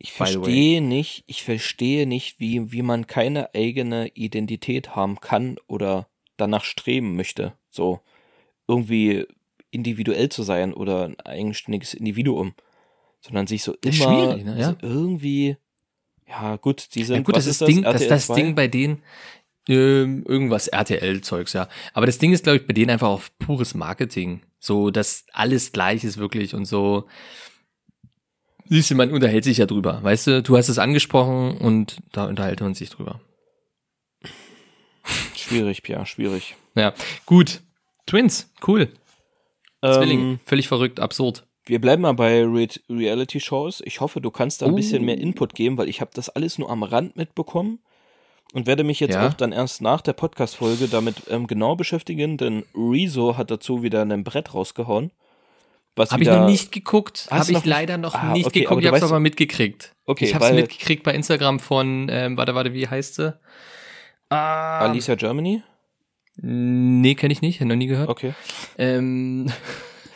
[0.02, 6.08] Ich verstehe nicht, ich verstehe nicht, wie, wie man keine eigene Identität haben kann oder
[6.36, 7.52] danach streben möchte.
[7.70, 8.00] So
[8.66, 9.26] irgendwie
[9.70, 12.54] individuell zu sein oder ein eigenständiges Individuum.
[13.20, 14.58] Sondern sich so Das immer ne?
[14.58, 14.70] Ja.
[14.70, 15.56] so irgendwie,
[16.28, 18.34] ja gut, die sind, Ja gut, das ist ist Ding, das, RTL das 2?
[18.34, 19.02] Ding bei denen,
[19.68, 21.68] ähm, irgendwas RTL-Zeugs, ja.
[21.92, 24.42] Aber das Ding ist, glaube ich, bei denen einfach auf pures Marketing.
[24.58, 27.06] So, dass alles gleich ist wirklich und so.
[28.68, 30.02] Siehst du, man unterhält sich ja drüber.
[30.02, 33.20] Weißt du, du hast es angesprochen und da unterhält man sich drüber.
[35.36, 36.56] Schwierig, Pia, schwierig.
[36.74, 36.94] Ja,
[37.26, 37.60] gut.
[38.06, 38.88] Twins, cool.
[39.84, 41.46] Zwillinge, Ähm, völlig verrückt, absurd.
[41.66, 43.82] wir bleiben mal bei Re Reality-Shows.
[43.84, 44.76] Ich hoffe, du kannst da ein Oh.
[44.76, 47.80] bisschen mehr Input geben, weil ich habe das alles nur am Rand mitbekommen
[48.52, 49.28] und werde mich jetzt Ja.
[49.28, 54.02] auch dann erst nach der Podcast-Folge damit ähm, genau beschäftigen, denn Rezo hat dazu wieder
[54.02, 55.10] ein Brett rausgehauen.
[55.94, 57.28] Was Habe ich noch nicht geguckt.
[57.30, 58.76] Habe ich leider noch Ah, nicht okay, aber geguckt.
[58.76, 59.94] du Ich habe es aber mitgekriegt.
[60.06, 63.38] Okay, ich habe es mitgekriegt bei Instagram von, ähm, warte, warte, wie heißt sie?
[64.30, 65.62] Ah, Alicia Germany?
[66.36, 68.08] Nee, kenne ich nicht, noch nie gehört.
[68.08, 68.32] Okay.
[68.78, 69.52] Ähm,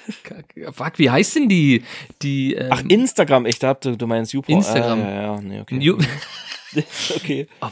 [0.73, 1.85] fuck, wie heißt denn die?
[2.23, 4.59] die ähm, Ach, Instagram, ich dachte, du meinst YouPorn.
[4.59, 5.03] Instagram.
[5.03, 5.95] Ah, ja, ja, nee, okay.
[7.17, 7.49] Okay.
[7.63, 7.69] oh.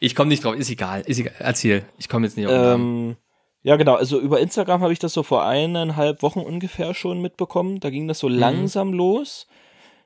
[0.00, 1.34] Ich komme nicht drauf, ist egal, ist egal.
[1.38, 2.52] Erzähl, ich komme jetzt nicht auf.
[2.74, 3.16] Ähm,
[3.62, 3.94] ja, genau.
[3.94, 7.80] Also über Instagram habe ich das so vor eineinhalb Wochen ungefähr schon mitbekommen.
[7.80, 9.46] Da ging das so langsam los.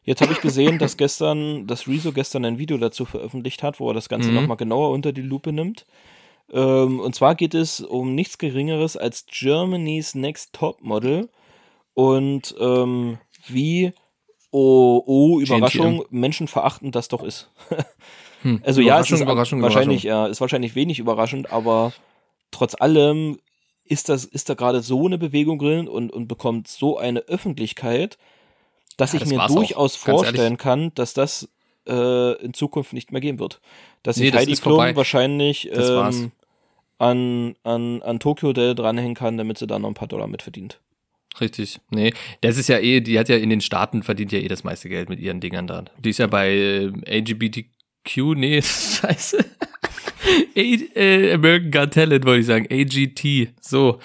[0.04, 3.88] Jetzt habe ich gesehen, dass gestern, dass Rezo gestern ein Video dazu veröffentlicht hat, wo
[3.90, 4.34] er das Ganze Mhm.
[4.36, 5.86] nochmal genauer unter die Lupe nimmt.
[6.52, 11.28] Ähm, und zwar geht es um nichts Geringeres als Germany's Next Top Model
[11.94, 13.92] und ähm, wie,
[14.50, 17.50] oh, oh, Überraschung, menschenverachtend das doch ist.
[18.42, 18.60] Hm.
[18.64, 21.92] Also ja, es ist wahrscheinlich, ja, ist wahrscheinlich wenig überraschend, aber
[22.52, 23.38] trotz allem
[23.88, 28.18] ist das, ist da gerade so eine Bewegung drin und, und bekommt so eine Öffentlichkeit,
[28.96, 31.48] dass Ja, ich das mir auch, durchaus vorstellen kann, dass das
[31.88, 33.60] äh, in Zukunft nicht mehr gehen wird.
[34.02, 34.96] Dass Nee, das Heidi Klum vorbei.
[34.96, 36.32] wahrscheinlich ähm,
[36.98, 40.80] an, an, an Tokyo Hotel dranhängen kann, damit sie da noch ein paar Dollar mitverdient.
[41.40, 41.80] Richtig.
[41.90, 44.64] Nee, das ist ja eh, die hat ja in den Staaten verdient ja eh das
[44.64, 45.84] meiste Geld mit ihren Dingern da.
[45.98, 49.44] Die ist ja bei äh, LGBTQ, nee, scheiße.
[50.56, 52.66] Äh, American Got Talent wollte ich sagen.
[52.70, 53.50] AGT.
[53.60, 54.00] So.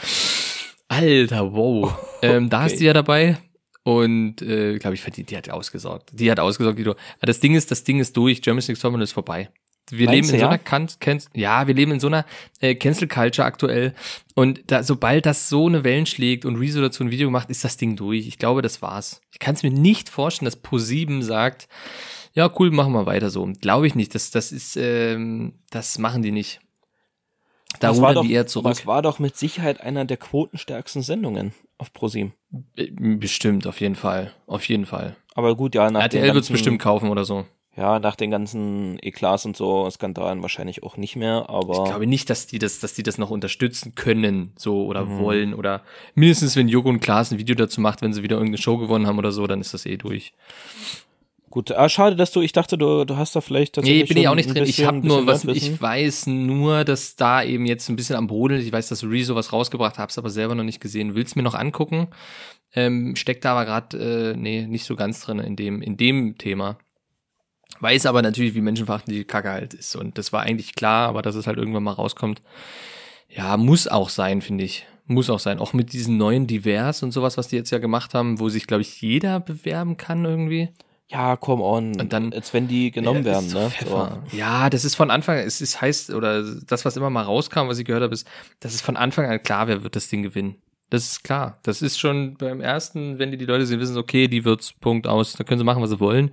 [0.87, 1.93] Alter, wow.
[2.23, 2.79] Ähm, da ist Okay.
[2.79, 3.37] die ja dabei.
[3.83, 6.11] Und äh, glaube ich, verdient, die hat ausgesorgt.
[6.13, 6.91] Die hat ausgesorgt, die du.
[6.91, 9.49] Aber das Ding ist, das Ding ist durch, Germany's Next Topmodel ist vorbei.
[9.89, 10.49] Wir Meinst leben in so ja?
[10.49, 12.25] einer Can Can ja, wir leben in so einer
[12.59, 13.93] äh, Cancel Culture aktuell.
[14.35, 17.63] Und da, sobald das so eine Wellen schlägt und Rezo dazu ein Video macht, ist
[17.63, 18.27] das Ding durch.
[18.27, 19.21] Ich glaube, das war's.
[19.31, 21.67] Ich kann es mir nicht vorstellen, dass Pro7 sagt,
[22.33, 23.45] ja, cool, machen wir weiter so.
[23.61, 24.13] Glaube ich nicht.
[24.15, 26.59] Das, das ist, ähm, das machen die nicht.
[27.79, 28.67] Da das war, rudern doch, die eher zurück.
[28.71, 32.33] das war doch mit Sicherheit einer der quotenstärksten Sendungen auf ProSieben.
[32.75, 34.33] Äh, Bestimmt, auf jeden Fall.
[34.45, 35.15] Auf jeden Fall.
[35.35, 37.45] Aber gut, ja, nach RTL wird's ganzen- bestimmt kaufen oder so.
[37.77, 42.05] Ja, nach den ganzen Eklats und so Skandalen wahrscheinlich auch nicht mehr, aber Ich glaube
[42.05, 45.19] nicht, dass die das, dass die das noch unterstützen können, so oder Mhm.
[45.19, 45.81] wollen oder
[46.13, 49.07] mindestens wenn Joko und Klaas ein Video dazu macht, wenn sie wieder irgendeine Show gewonnen
[49.07, 50.33] haben oder so, dann ist das eh durch.
[51.51, 51.71] Gut.
[51.71, 54.27] Ah, schade, dass du, ich dachte, du, du hast da vielleicht Nee, tatsächlich bin ich
[54.27, 54.63] auch nicht drin.
[54.63, 55.73] bisschen- ich habe nur was, Nerdwissen.
[55.75, 58.65] ich weiß nur, dass da eben jetzt ein bisschen am Brodeln ist.
[58.65, 61.13] Ich weiß, dass Rezo was rausgebracht hab's aber selber noch nicht gesehen.
[61.13, 62.07] Will's mir noch angucken?
[62.73, 66.37] Ähm, steckt da aber gerade, äh, nee, nicht so ganz drin in dem, in dem
[66.37, 66.77] Thema.
[67.79, 69.95] Weiß aber natürlich, wie menschenverachtend die Kacke halt ist.
[69.95, 72.41] Und das war eigentlich klar, aber dass es halt irgendwann mal rauskommt.
[73.27, 74.85] Ja, muss auch sein, finde ich.
[75.07, 75.59] Muss auch sein.
[75.59, 78.67] Auch mit diesen neuen Divers und sowas, was die jetzt ja gemacht haben, wo sich,
[78.67, 80.69] glaube ich, jeder bewerben kann irgendwie.
[81.11, 81.99] Ja, come on.
[81.99, 83.69] Und dann- als wenn die genommen werden, so ne?
[83.69, 84.23] Pfeffer.
[84.31, 87.79] Ja, das ist von Anfang, es ist heißt, oder das, was immer mal rauskam, was
[87.79, 88.25] ich gehört habe, ist,
[88.61, 90.55] das ist von Anfang an klar, wer wird das Ding gewinnen.
[90.91, 91.57] Das ist klar.
[91.63, 94.73] Das ist schon beim ersten, wenn die, die Leute sehen, wissen, sie, okay, die wird's,
[94.73, 96.31] Punkt aus, da können sie machen, was sie wollen.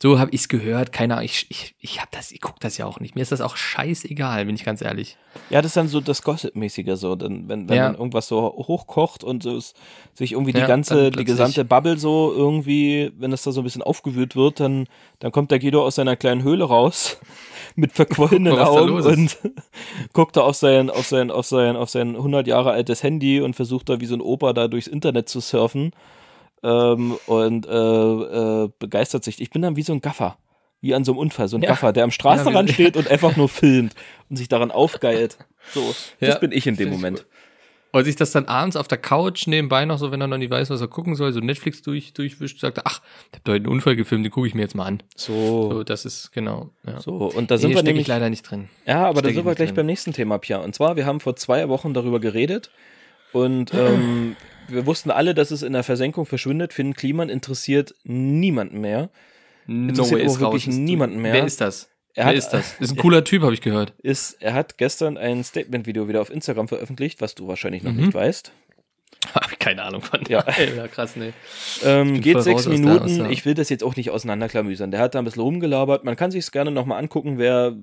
[0.00, 2.84] So habe ich's gehört, keine Ahnung, ich, ich, ich hab das, ich guck das ja
[2.86, 3.14] auch nicht.
[3.16, 5.16] Mir ist das auch scheißegal, bin ich ganz ehrlich.
[5.50, 7.86] Ja, das ist dann so das Gossip-mäßige so, denn wenn, wenn Ja.
[7.86, 9.74] dann irgendwas so hochkocht und so ist,
[10.12, 13.62] sich irgendwie die Ja, ganze, dann die gesamte Bubble so irgendwie, wenn das da so
[13.62, 14.86] ein bisschen aufgewühlt wird, dann,
[15.18, 17.18] dann kommt der Guido aus seiner kleinen Höhle raus
[17.74, 19.38] mit verquollenen mal, Augen und
[20.12, 23.54] guckt da auf sein, auf sein, auf sein, auf sein 100 Jahre altes Handy und
[23.56, 25.92] versucht da wie so ein Opa da durchs Internet zu surfen
[26.62, 29.40] ähm, und äh, äh, begeistert sich.
[29.40, 30.38] Ich bin dann wie so ein Gaffer.
[30.80, 31.70] wie an so einem Unfall, so ein Ja.
[31.70, 33.94] Gaffer, der am Straßenrand Ja, steht und einfach nur filmt
[34.28, 35.38] und sich daran aufgeilt.
[35.72, 35.80] So,
[36.20, 37.24] das Ja, bin ich in dem Moment.
[37.90, 40.50] Und sich das dann abends auf der Couch nebenbei noch so, wenn er noch nicht
[40.50, 43.52] weiß, was er gucken soll, so Netflix durch, durchwischt, sagt, er, ach, ich hab da
[43.52, 45.00] heute einen Unfall gefilmt, den gucke ich mir jetzt mal an.
[45.16, 46.70] So, So, das ist genau.
[46.86, 47.00] Ja.
[47.00, 48.68] so und da sind nee, wir nämlich ich leider nicht drin.
[48.84, 49.76] Ja, aber da Steck sind wir gleich drin.
[49.76, 50.58] beim nächsten Thema, Pia.
[50.58, 52.70] Und zwar, wir haben vor zwei Wochen darüber geredet
[53.34, 54.36] und ähm,
[54.68, 56.72] wir wussten alle, dass es in der Versenkung verschwindet.
[56.72, 59.10] Finn Kliman interessiert niemanden mehr.
[59.66, 61.32] Interessiert er auch wirklich Ist- niemanden mehr.
[61.34, 61.88] Wer ist das?
[62.14, 62.74] Er Wer hat- ist das?
[62.80, 63.92] Ist ein cooler Typ, habe ich gehört.
[64.02, 68.00] Ist, er hat gestern ein Statement-Video wieder auf Instagram veröffentlicht, was du wahrscheinlich noch Mhm.
[68.06, 68.52] nicht weißt.
[69.34, 70.20] Habe ich keine Ahnung von.
[70.28, 70.44] Ja.
[70.76, 71.32] ja krass, nee.
[71.82, 73.04] Ähm, geht sechs raus Minuten.
[73.04, 74.90] aus der- ich will das jetzt auch nicht auseinanderklamüsern.
[74.90, 76.04] Der hat da ein bisschen rumgelabert.
[76.04, 77.74] Man kann sich es gerne nochmal angucken, wer,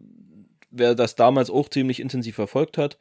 [0.69, 2.97] wer das damals auch ziemlich intensiv verfolgt hat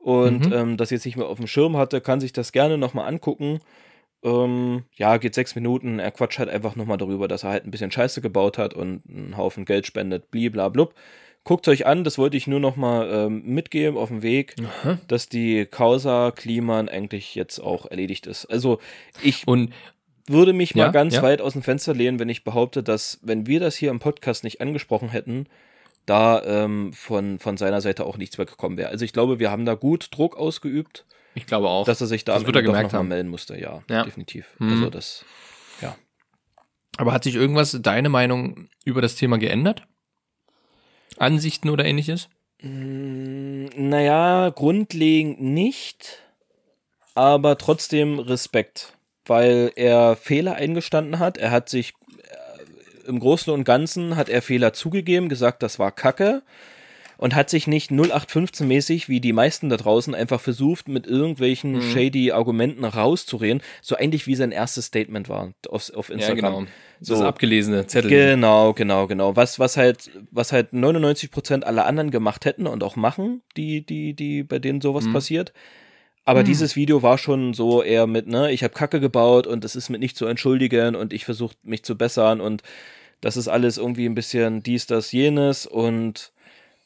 [0.00, 0.52] und Mhm.
[0.52, 3.60] ähm, das jetzt nicht mehr auf dem Schirm hatte, kann sich das gerne nochmal angucken.
[4.22, 5.98] Ähm, ja, geht sechs Minuten.
[5.98, 9.02] Er quatscht halt einfach nochmal darüber, dass er halt ein bisschen Scheiße gebaut hat und
[9.08, 10.94] einen Haufen Geld spendet, bliblablub.
[11.42, 14.56] Guckt euch an, das wollte ich nur nochmal ähm, mitgeben auf dem Weg,
[15.08, 18.44] dass die Causa Kliman eigentlich jetzt auch erledigt ist.
[18.44, 18.78] Also
[19.22, 19.72] ich Und
[20.28, 21.22] würde mich mal Ja, ganz ja.
[21.22, 24.44] weit aus dem Fenster lehnen, wenn ich behaupte, dass, wenn wir das hier im Podcast
[24.44, 25.46] nicht angesprochen hätten,
[26.06, 28.88] da ähm, von, von seiner Seite auch nichts mehr gekommen wäre.
[28.90, 31.84] Also ich glaube, wir haben da gut Druck ausgeübt, ich glaube auch.
[31.86, 33.08] dass er sich da Das wird er gemerkt noch mal haben.
[33.08, 33.58] melden musste.
[33.60, 34.04] Ja, Ja.
[34.04, 34.56] definitiv.
[34.58, 34.70] Mhm.
[34.70, 35.24] Also das,
[36.96, 39.86] Aber hat sich irgendwas, deine Meinung über das Thema geändert?
[41.16, 42.28] Ansichten oder ähnliches?
[42.60, 46.22] Mm, naja, grundlegend nicht,
[47.14, 51.38] aber trotzdem Respekt, weil er Fehler eingestanden hat.
[51.38, 51.94] Er hat sich
[53.10, 56.42] im Großen und Ganzen hat er Fehler zugegeben, gesagt, das war Kacke
[57.18, 61.82] und hat sich nicht 0815-mäßig, wie die meisten da draußen, einfach versucht, mit irgendwelchen Mhm.
[61.82, 63.62] shady Argumenten rauszureden.
[63.82, 66.66] So ähnlich wie sein erstes Statement war auf, auf Instagram.
[67.00, 67.12] So.
[67.14, 67.24] Das So.
[67.26, 68.10] abgelesene Zettel.
[68.10, 69.36] Genau, genau, genau.
[69.36, 73.84] Was, was halt, was halt 99 Prozent aller anderen gemacht hätten und auch machen, die,
[73.84, 75.12] die, die, bei denen sowas Mhm.
[75.12, 75.52] passiert.
[76.26, 79.74] Aber dieses Video war schon so eher mit, ne, ich habe Kacke gebaut und es
[79.74, 82.62] ist mit nicht zu entschuldigen und ich versuche mich zu bessern und
[83.20, 86.32] das ist alles irgendwie ein bisschen dies, das, jenes und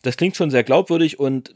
[0.02, 1.54] das klingt schon sehr glaubwürdig und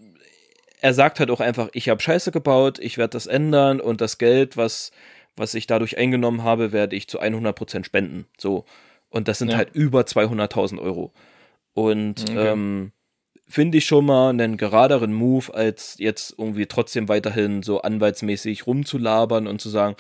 [0.81, 4.19] er sagt halt auch einfach, ich habe Scheiße gebaut, ich werde das ändern und das
[4.19, 4.93] Geld, was,
[5.37, 8.27] was ich dadurch eingenommen habe, werde ich zu 100% spenden.
[8.39, 8.65] So.
[9.11, 9.57] Und das sind Ja.
[9.59, 11.13] halt über 200.000 Euro.
[11.75, 12.49] Und Okay.
[12.51, 12.93] ähm,
[13.49, 19.47] finde ich schon mal einen geraderen Move, als jetzt irgendwie trotzdem weiterhin so anwaltsmäßig rumzulabern
[19.47, 19.97] und zu sagen,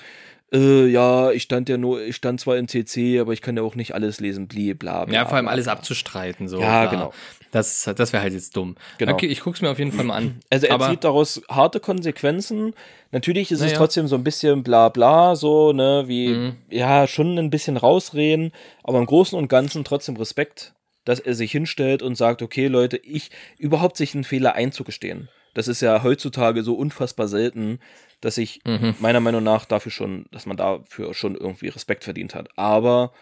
[0.52, 3.62] äh, ja, ich stand ja nur, ich stand zwar im CC, aber ich kann ja
[3.62, 5.14] auch nicht alles lesen, bli, bla, bla.
[5.14, 5.72] Ja, vor allem bla, alles bla.
[5.74, 6.48] abzustreiten.
[6.48, 6.90] So, Ja, klar.
[6.90, 7.12] genau.
[7.50, 8.76] Das, das wäre halt jetzt dumm.
[8.98, 9.14] Genau.
[9.14, 10.40] Okay, ich guck's mir auf jeden Fall mal an.
[10.50, 12.74] Also er Aber zieht daraus harte Konsequenzen.
[13.10, 13.78] Natürlich ist es Naja.
[13.78, 16.56] trotzdem so ein bisschen bla bla, so, ne, wie, Mhm.
[16.70, 18.52] ja, schon ein bisschen rausreden,
[18.84, 20.74] aber im Großen und Ganzen trotzdem Respekt,
[21.06, 25.28] dass er sich hinstellt und sagt, okay, Leute, ich, überhaupt sich einen Fehler einzugestehen.
[25.54, 27.80] Das ist ja heutzutage so unfassbar selten,
[28.20, 28.94] dass ich Mhm.
[29.00, 32.48] meiner Meinung nach dafür schon, dass man dafür schon irgendwie Respekt verdient hat.
[32.56, 33.12] Aber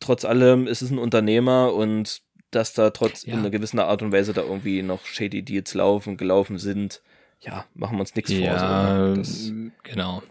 [0.00, 2.20] trotz allem ist es ein Unternehmer und
[2.50, 3.34] dass da trotz Ja.
[3.34, 7.02] in einer gewissen Art und Weise da irgendwie noch shady Deals laufen, gelaufen sind,
[7.40, 8.40] ja, machen wir uns nichts vor.
[8.40, 9.72] Ja, So, ne?
[9.84, 10.22] genau.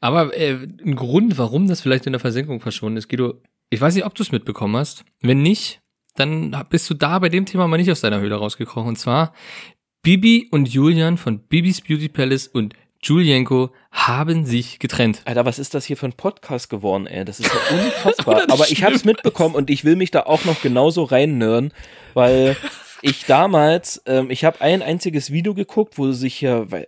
[0.00, 0.52] Aber äh,
[0.84, 3.40] ein Grund, warum das vielleicht in der Versenkung verschwunden ist, Guido,
[3.70, 5.04] ich weiß nicht, ob du es mitbekommen hast.
[5.22, 5.80] Wenn nicht,
[6.14, 8.88] dann bist du da bei dem Thema mal nicht aus deiner Höhle rausgekrochen.
[8.90, 9.32] Und zwar,
[10.02, 15.22] Bibi und Julian von Bibis Beauty Palace und Julienko haben sich getrennt.
[15.24, 17.24] Alter, was ist das hier für ein Podcast geworden, ey?
[17.24, 18.42] Das ist ja unfassbar.
[18.48, 21.72] Aber ich habe es mitbekommen und ich will mich da auch noch genauso reinnören,
[22.14, 22.56] weil
[23.02, 26.86] ich damals, ähm, ich habe ein einziges Video geguckt, wo sie sich hier wei-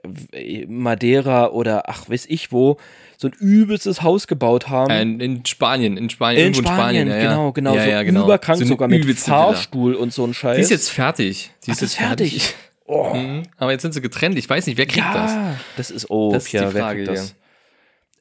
[0.68, 2.76] Madeira oder ach, weiß ich wo,
[3.16, 4.90] so ein übelstes Haus gebaut haben.
[4.90, 8.02] Äh, in, in Spanien, in Spanien, in irgendwo Spanien, ja, genau, genau, Ja, so ja,
[8.04, 8.24] genau.
[8.24, 9.16] überkrank So sogar mit Villa.
[9.16, 10.56] Fahrstuhl und so ein Scheiß.
[10.56, 11.50] Die ist jetzt fertig.
[11.66, 12.54] Die Ach, das ist fertig.
[12.84, 13.14] Oh.
[13.14, 13.42] Mhm.
[13.56, 14.36] Aber jetzt sind sie getrennt.
[14.38, 15.32] Ich weiß nicht, wer kriegt das?
[15.32, 17.30] ja, das ist oh, Das ist ja, die wer Frage, kriegt das?
[17.30, 17.34] ja.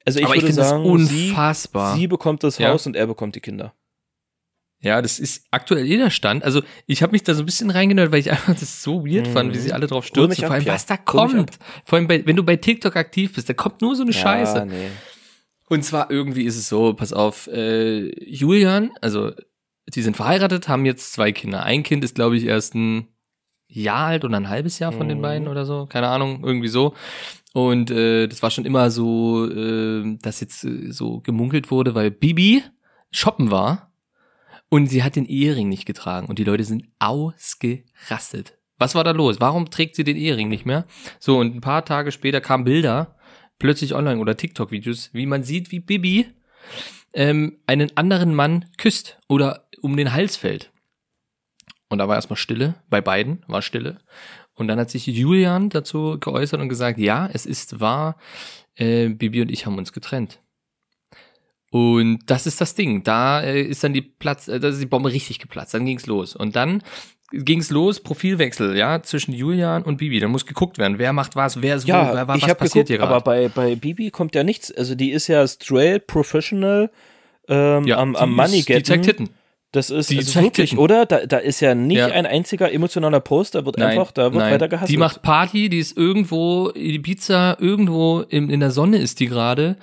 [0.05, 1.93] Also ich Aber ich würde finde das sagen, unfassbar.
[1.95, 2.69] Sie, sie bekommt das Ja.
[2.69, 3.73] Haus und er bekommt die Kinder.
[4.79, 6.43] Ja, das ist aktuell eh der Stand.
[6.43, 9.27] Also ich habe mich da so ein bisschen reingenört, weil ich einfach das so weird
[9.29, 10.43] fand, wie sie alle drauf stürzen.
[10.43, 10.73] ab, Vor allem, ja.
[10.73, 11.57] was da kommt.
[11.85, 14.65] Vor allem, bei, wenn du bei TikTok aktiv bist, da kommt nur so eine Scheiße.
[14.65, 14.89] Nee.
[15.69, 19.31] Und zwar irgendwie ist es so, pass auf, äh, Julian, also
[19.93, 21.63] die sind verheiratet, haben jetzt zwei Kinder.
[21.63, 23.07] Ein Kind ist, glaube ich, erst ein
[23.73, 25.21] Jahr alt oder ein halbes Jahr von den Mhm.
[25.23, 26.93] beiden oder so, keine Ahnung, irgendwie so.
[27.53, 32.09] Und äh, das war schon immer so, äh, dass jetzt äh, so gemunkelt wurde, weil
[32.11, 32.63] Bibi
[33.11, 33.91] shoppen war
[34.69, 38.57] und sie hat den Ehering nicht getragen und die Leute sind ausgerastet.
[38.79, 39.39] Was war da los?
[39.39, 40.85] Warum trägt sie den Ehering nicht mehr?
[41.19, 43.15] So, und ein paar Tage später kamen Bilder
[43.59, 46.25] plötzlich online oder TikTok-Videos, wie man sieht, wie Bibi
[47.13, 50.71] ähm, einen anderen Mann küsst oder um den Hals fällt.
[51.93, 53.97] Und da war erstmal Stille, bei beiden war Stille.
[54.55, 58.17] Und dann hat sich Julian dazu geäußert und gesagt, ja, es ist wahr,
[58.75, 60.39] äh, Bibi und ich haben uns getrennt.
[61.71, 63.03] Und das ist das Ding.
[63.03, 65.73] Da äh, ist dann die Platz, äh, da ist die Bombe richtig geplatzt.
[65.73, 66.35] Dann ging's los.
[66.35, 66.83] Und dann
[67.31, 70.19] ging's los, Profilwechsel, ja, zwischen Julian und Bibi.
[70.19, 72.55] Da muss geguckt werden, wer macht was, wer ist wo, Ja, wer, was ich habe
[72.55, 73.49] passiert geguckt, hier aber gerade.
[73.53, 74.71] bei, bei Bibi kommt ja nichts.
[74.71, 76.91] Also die ist ja straight professional
[77.47, 78.85] ähm, Ja, am, die am ist- Money Die getten.
[78.85, 79.29] zeigt Titten.
[79.73, 81.07] Das ist die also wirklich, oder?
[81.07, 82.05] Da, da ist ja nicht Ja.
[82.07, 84.91] ein einziger emotionaler Post, da wird einfach, da wird weiter gehasselt.
[84.91, 89.25] Die macht Party, die ist irgendwo, die Pizza irgendwo in, in der Sonne ist die
[89.25, 89.75] gerade.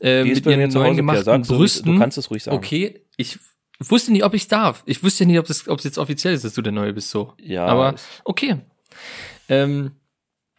[0.00, 1.92] Äh, Die ist mit bei ihren neuen gemachten ruhig, Brüsten.
[1.94, 2.56] Du kannst es ruhig sagen.
[2.56, 3.38] Okay, ich
[3.78, 4.82] wusste nie, ob ich darf.
[4.84, 7.10] Ich wusste nie, ob es ob es jetzt offiziell ist, dass du der Neue bist
[7.10, 7.32] so.
[7.40, 7.94] Ja, Aber
[8.24, 8.56] okay.
[9.48, 9.92] Ähm,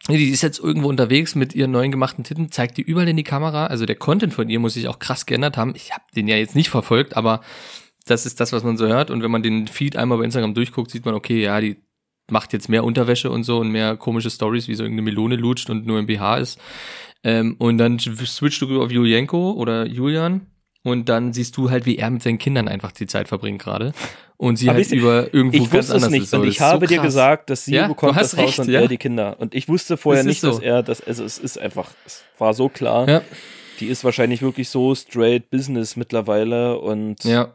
[0.08, 3.24] die ist jetzt irgendwo unterwegs mit ihren neuen gemachten Titten, zeigt die überall in die
[3.24, 3.66] Kamera.
[3.66, 5.74] Also der Content von ihr muss sich auch krass geändert haben.
[5.76, 7.42] Ich habe den ja jetzt nicht verfolgt, aber
[8.10, 9.10] das ist das, was man so hört.
[9.10, 11.76] Und wenn man den Feed einmal bei Instagram durchguckt, sieht man, okay, ja, die
[12.30, 15.70] macht jetzt mehr Unterwäsche und so und mehr komische Stories, wie so irgendeine Melone lutscht
[15.70, 16.58] und nur im BH ist.
[17.24, 20.46] Ähm, und dann switcht du auf Julienko oder Julian
[20.84, 23.92] und dann siehst du halt, wie er mit seinen Kindern einfach die Zeit verbringt gerade.
[24.36, 26.30] Und sie Aber halt ich- über irgendwo Ich ganz wusste es anders nicht ist.
[26.30, 28.58] So, und ich ist so habe dir gesagt, dass sie Ja, bekommt das Haus recht,
[28.60, 28.82] und ja.
[28.82, 29.36] er die Kinder.
[29.40, 30.62] Und ich wusste vorher nicht, dass so.
[30.62, 33.08] er das, also es ist einfach, es war so klar.
[33.08, 33.22] Ja,
[33.80, 37.52] Die ist wahrscheinlich wirklich so straight Business mittlerweile und ja.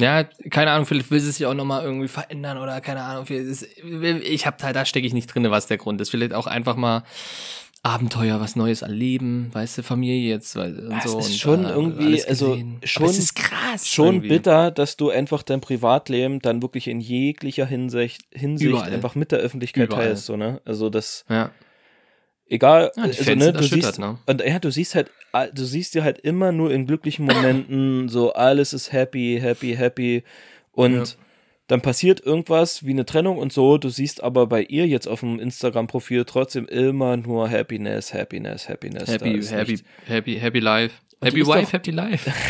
[0.00, 3.26] Ja, keine Ahnung, vielleicht will sie sich auch nochmal irgendwie verändern oder keine Ahnung.
[3.26, 6.10] ist- Ich hab halt, da stecke ich nicht drin, was der Grund ist.
[6.10, 7.04] Vielleicht auch einfach mal
[7.84, 11.18] Abenteuer, was Neues erleben, weißt du, Familie jetzt weil- und Ja, es so.
[11.18, 13.88] ist und, schon äh, irgendwie, also, schon- es ist krass.
[13.88, 14.28] schon irgendwie.
[14.28, 18.92] bitter, dass du einfach dein Privatleben dann wirklich in jeglicher Hinsicht, Hinsicht Überall.
[18.92, 20.06] einfach mit der Öffentlichkeit Überall.
[20.06, 20.60] teilst, so, ne?
[20.64, 21.50] Also das, Ja,
[22.52, 24.18] egal, ja die also, ne, du siehst, ne?
[24.26, 28.08] und ja, du siehst halt, ah, du siehst dir halt immer nur in glücklichen Momenten
[28.08, 30.22] so, alles ist happy, happy, happy
[30.72, 31.04] und Ja.
[31.68, 35.20] dann passiert irgendwas wie eine Trennung und so, du siehst aber bei ihr jetzt auf
[35.20, 39.08] dem Instagram-Profil trotzdem immer nur Happiness, Happiness, Happiness.
[39.08, 40.94] Happy, happy, nicht- happy, happy life.
[41.20, 42.30] Und Happy wife, doch- happy life.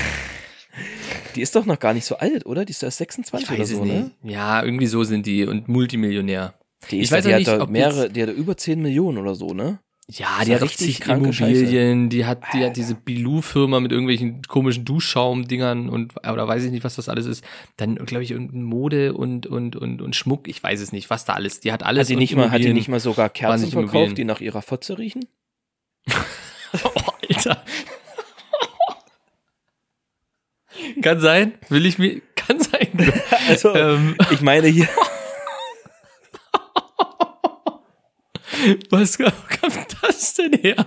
[1.36, 2.64] Die ist doch noch gar nicht so alt, oder?
[2.64, 4.11] Die ist erst 26 oder so, ne?
[4.22, 6.55] Ja, irgendwie so sind die und Multimillionär.
[6.90, 8.57] Die, Ich weiß doch- die auch hat nicht, da ob mehrere, die hat da über
[8.57, 9.78] 10 Millionen oder so, ne?
[10.09, 14.84] Ja, die hat richtig kranke Immobilien, die hat, die hat diese Bilou-Firma mit irgendwelchen komischen
[14.84, 17.44] Duschschaumdingern und, oder weiß ich nicht, was das alles ist.
[17.76, 21.24] Dann, glaube ich, irgendein Mode und, und, und, und Schmuck, ich weiß es nicht, was
[21.24, 22.09] da alles, die hat alles.
[22.09, 24.14] Hat die nicht mal, hat die nicht mal sogar Kerzen verkauft, Immobilien.
[24.16, 25.26] die nach ihrer Fotze riechen?
[26.84, 27.62] Oh, Alter.
[31.03, 33.12] kann sein, will ich mir, kann sein.
[33.48, 34.88] Also, ähm, ich meine hier,
[38.91, 39.33] was kam
[40.03, 40.87] das denn her?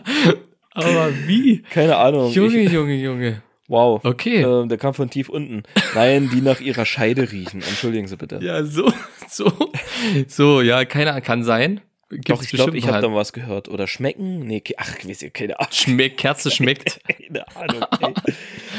[0.71, 1.61] Aber wie?
[1.61, 2.31] keine Ahnung.
[2.31, 3.41] Junge, Ich, Junge, Junge.
[3.67, 4.03] wow.
[4.03, 4.41] Okay.
[4.41, 5.63] Ähm, der kam von tief unten.
[5.93, 7.61] Nein, die nach ihrer Scheide riechen.
[7.61, 8.39] Entschuldigen Sie bitte.
[8.41, 8.91] Ja, so,
[9.29, 9.51] so,
[10.27, 11.81] so, ja, keine kann sein.
[12.09, 13.67] Gibt's Doch, ich glaube, ich habe da was gehört.
[13.67, 14.39] Oder schmecken?
[14.45, 15.71] Nee, ach, ich weiß ja, keine Ahnung.
[15.71, 16.99] Schmeckt, Kerze schmeckt.
[17.07, 17.83] Keine Ahnung.
[17.99, 18.33] Ey.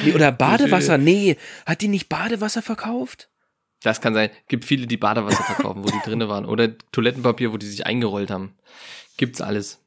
[0.04, 0.96] Nee, oder Badewasser?
[0.96, 1.36] Nee,
[1.66, 3.28] hat die nicht Badewasser verkauft?
[3.82, 4.30] Das kann sein.
[4.48, 6.46] Gibt viele, die Badewasser verkaufen, wo die drinne waren.
[6.46, 8.54] Oder Toilettenpapier, wo die sich eingerollt haben.
[9.16, 9.80] Gibt's alles.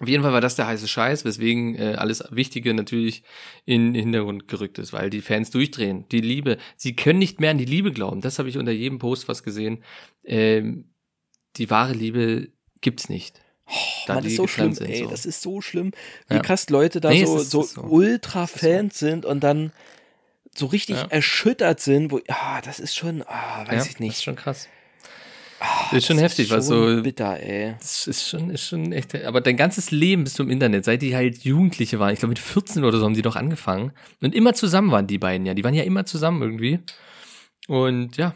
[0.00, 3.22] Auf jeden Fall war das der heiße Scheiß, weswegen äh, alles Wichtige natürlich
[3.64, 6.06] in den Hintergrund gerückt ist, weil die Fans durchdrehen.
[6.10, 6.58] Die Liebe.
[6.76, 8.20] Sie können nicht mehr an die Liebe glauben.
[8.20, 9.84] Das habe ich unter jedem Post was gesehen.
[10.24, 10.90] Ähm,
[11.56, 12.48] die wahre Liebe
[12.80, 13.40] gibt's nicht.
[14.06, 15.10] Da Mann, das ist so schlimm, sind, ey, so.
[15.10, 15.92] das ist so schlimm,
[16.28, 16.42] wie Ja.
[16.42, 17.82] krass Leute da Nee, so, so, so.
[17.82, 19.72] Ultra-Fans sind und dann
[20.54, 21.06] so richtig Ja.
[21.08, 24.22] erschüttert sind, wo, ah, das ist schon, ah, weiß ja, ich Das ist nicht.
[24.22, 24.68] schon krass.
[25.60, 27.76] Ah, ist schon das heftig, was schon so- bitter, ey.
[27.78, 29.14] Das ist schon, ist schon echt.
[29.24, 32.12] Aber dein ganzes Leben bist du im Internet, seit die halt Jugendliche waren.
[32.12, 33.92] Ich glaube, mit 14 oder so haben die doch angefangen.
[34.20, 35.54] Und immer zusammen waren die beiden ja.
[35.54, 36.80] Die waren ja immer zusammen irgendwie.
[37.68, 38.34] Und ja,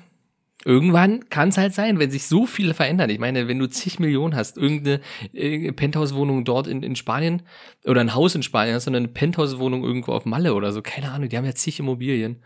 [0.67, 3.11] irgendwann kann es halt sein, wenn sich so viel verändert.
[3.11, 5.01] Ich meine, wenn du zig Millionen hast, irgendeine
[5.33, 7.43] äh, Penthouse-Wohnung dort in, in Spanien
[7.85, 11.13] oder ein Haus in Spanien hast, sondern eine Penthouse-Wohnung irgendwo auf Malle oder so, keine
[11.13, 12.43] Ahnung, die haben ja zig Immobilien.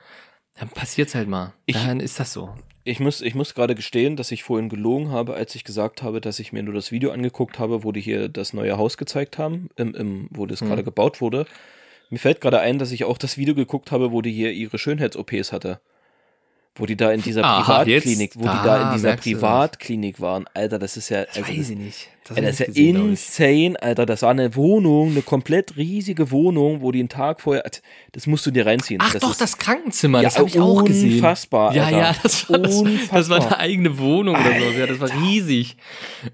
[0.59, 1.55] Dann passiert's halt mal.
[1.67, 2.51] Ich- Dann ist das so.
[2.85, 6.21] Ich muss, ich muss gerade gestehen, dass ich vorhin gelogen habe, als ich gesagt habe,
[6.21, 9.37] dass ich mir nur das Video angeguckt habe, wo die hier das neue Haus gezeigt
[9.39, 10.67] haben, im, im, wo das Mhm.
[10.69, 11.45] gerade gebaut wurde.
[12.09, 14.79] Mir fällt gerade ein, dass ich auch das Video geguckt habe, wo die hier ihre
[14.79, 15.81] Schönheits-OPs hatte.
[16.81, 19.17] Wo die da in dieser Aha, Privatklinik, jetzt- wo die da da in dieser.
[19.17, 20.47] Privatklinik waren.
[20.55, 22.09] Alter, das ist ja, also, das, ich nicht.
[22.27, 24.07] Das, Alter, das ist ja insane, Alter.
[24.07, 27.65] Das war eine Wohnung, eine komplett riesige Wohnung, wo die einen Tag vorher,
[28.13, 29.01] das musst du dir reinziehen.
[29.03, 31.15] Ach das doch, ist, das Krankenzimmer, Ja, das habe ich auch gesehen.
[31.15, 31.99] unfassbar, Ja, Alter.
[31.99, 33.47] ja, das war, das, das war Unfassbar.
[33.47, 34.79] eine eigene Wohnung oder so.
[34.79, 35.77] Ja, das war riesig.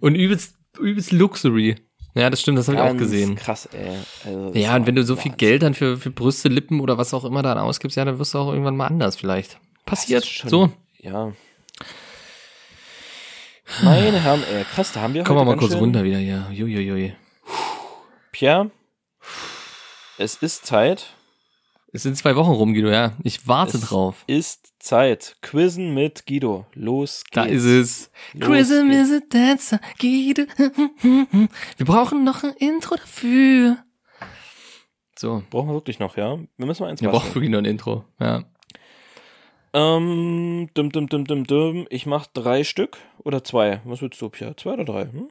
[0.00, 1.76] Und übelst, übelst Luxury.
[2.14, 3.34] Ja, das stimmt, das habe ich auch gesehen.
[3.34, 3.90] Krass, ey.
[4.24, 5.36] Also, Ja, und wenn du so viel Wahnsinn.
[5.36, 8.32] Geld dann für, für Brüste, Lippen oder was auch immer dann ausgibst, ja, dann wirst
[8.32, 9.58] du auch irgendwann mal anders vielleicht.
[9.86, 10.26] Passiert.
[10.26, 11.32] Schon- So, Ja.
[13.82, 16.46] Meine Herren, ey, krass, da haben wir kommen wir mal kurz schön- runter wieder hier.
[16.52, 17.14] Juiuiui.
[18.30, 18.70] Pierre,
[20.18, 21.08] es ist Zeit.
[21.92, 23.12] Es sind zwei Wochen rum, Guido, ja.
[23.24, 24.22] Ich warte Es drauf.
[24.26, 25.36] ist Zeit.
[25.40, 26.66] Quizzen mit Guido.
[26.74, 27.30] Los geht's.
[27.34, 28.10] Da ist es.
[28.34, 29.10] Los Chrism geht's.
[29.10, 30.42] is a dancer, Guido.
[31.76, 33.78] Wir brauchen noch ein Intro dafür.
[35.18, 35.42] So.
[35.50, 36.38] Brauchen wir wirklich noch, ja?
[36.58, 38.04] Wir müssen mal eins Wir brauchen wirklich noch ein Intro.
[38.20, 38.44] Ja.
[39.72, 41.86] Ähm, dum, dum, dum, dum, dum.
[41.90, 43.80] Ich mach drei Stück oder zwei.
[43.84, 44.56] Was willst du, Pierre?
[44.56, 45.02] Zwei oder drei?
[45.04, 45.28] Hm?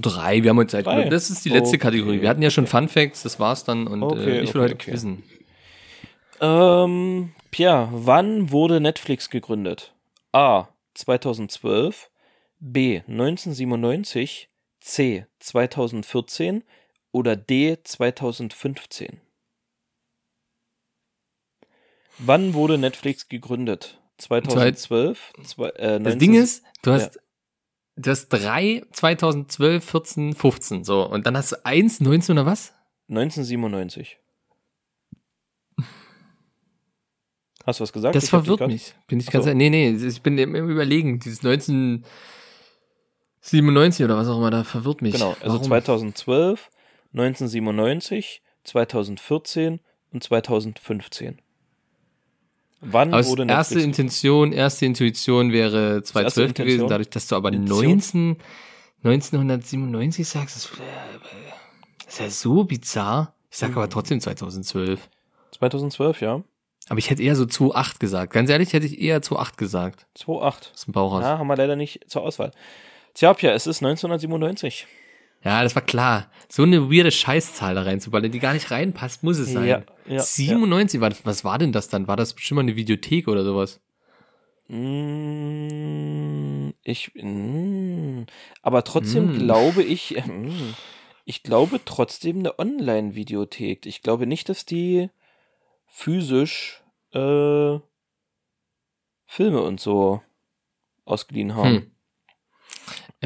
[0.00, 0.86] Drei, wir haben heute Zeit.
[0.86, 1.08] Drei.
[1.08, 1.78] Das ist die letzte Okay.
[1.78, 2.20] Kategorie.
[2.20, 4.72] Wir hatten ja schon Fun Facts, das war's dann und Okay, äh, ich will okay,
[4.72, 5.22] heute quizzen.
[6.40, 9.94] Ähm, Pierre, wann wurde Netflix gegründet?
[10.32, 10.68] A.
[10.94, 12.10] 2012,
[12.58, 13.02] B.
[13.06, 14.48] 1997,
[14.80, 15.26] C.
[15.38, 16.64] 2014
[17.12, 17.78] oder D.
[17.82, 19.20] 2015?
[22.18, 23.98] Wann wurde Netflix gegründet?
[24.18, 25.32] 2012?
[25.44, 27.18] Zwei, äh, Das 19 Ding ist, du hast,
[27.96, 31.08] du hast drei 2012, 14, 15, so.
[31.08, 32.72] Und dann hast du eins, 19 oder was?
[33.08, 34.18] 1997.
[37.66, 38.14] Hast du was gesagt?
[38.14, 38.94] Das Ich verwirrt mich.
[39.06, 39.54] Bin ich ganz so.
[39.54, 41.18] Nee, nee, ich bin im im überlegen.
[41.18, 45.14] Dieses 1997 oder was auch immer, da verwirrt mich.
[45.14, 45.62] Genau, also Warum?
[45.64, 46.68] 2012,
[47.14, 49.80] 1997, 2014
[50.12, 51.40] und 2015.
[52.86, 56.88] Wann Aber wurde erste Netflix Intention, erste Intuition wäre 2012 erste gewesen, Intention?
[56.88, 58.36] dadurch, dass du aber Intention?
[59.02, 60.70] 19, 1997 sagst, das,
[62.08, 63.34] ist ja so bizarr.
[63.50, 63.78] Ich sag Mhm.
[63.78, 65.08] aber trotzdem 2012.
[65.52, 66.42] 2012, ja.
[66.88, 68.32] Aber ich hätte eher so 2008 gesagt.
[68.32, 70.06] Ganz ehrlich, hätte ich eher 2008 gesagt.
[70.14, 70.70] 2008.
[70.74, 71.22] Aus dem Bauch raus.
[71.22, 72.50] Ja, haben wir leider nicht zur Auswahl.
[73.14, 74.86] Tja, Pia, es ist 1997.
[75.44, 76.30] Ja, das war klar.
[76.48, 79.68] So eine weirde Scheißzahl da reinzuballern, die gar nicht reinpasst, muss es sein.
[79.68, 82.08] Ja, ja, 97, war das, was war denn das dann?
[82.08, 83.80] War das bestimmt mal eine Videothek oder sowas?
[84.68, 88.24] Mm, Ich, mm,
[88.62, 89.38] aber trotzdem Mm.
[89.38, 90.16] glaube ich,
[91.24, 93.86] ich glaube trotzdem eine Online-Videothek.
[93.86, 95.10] Ich glaube nicht, dass die
[95.86, 96.82] physisch
[97.12, 97.78] äh,
[99.26, 100.22] Filme und so
[101.04, 101.74] ausgeliehen haben.
[101.74, 101.90] Hm.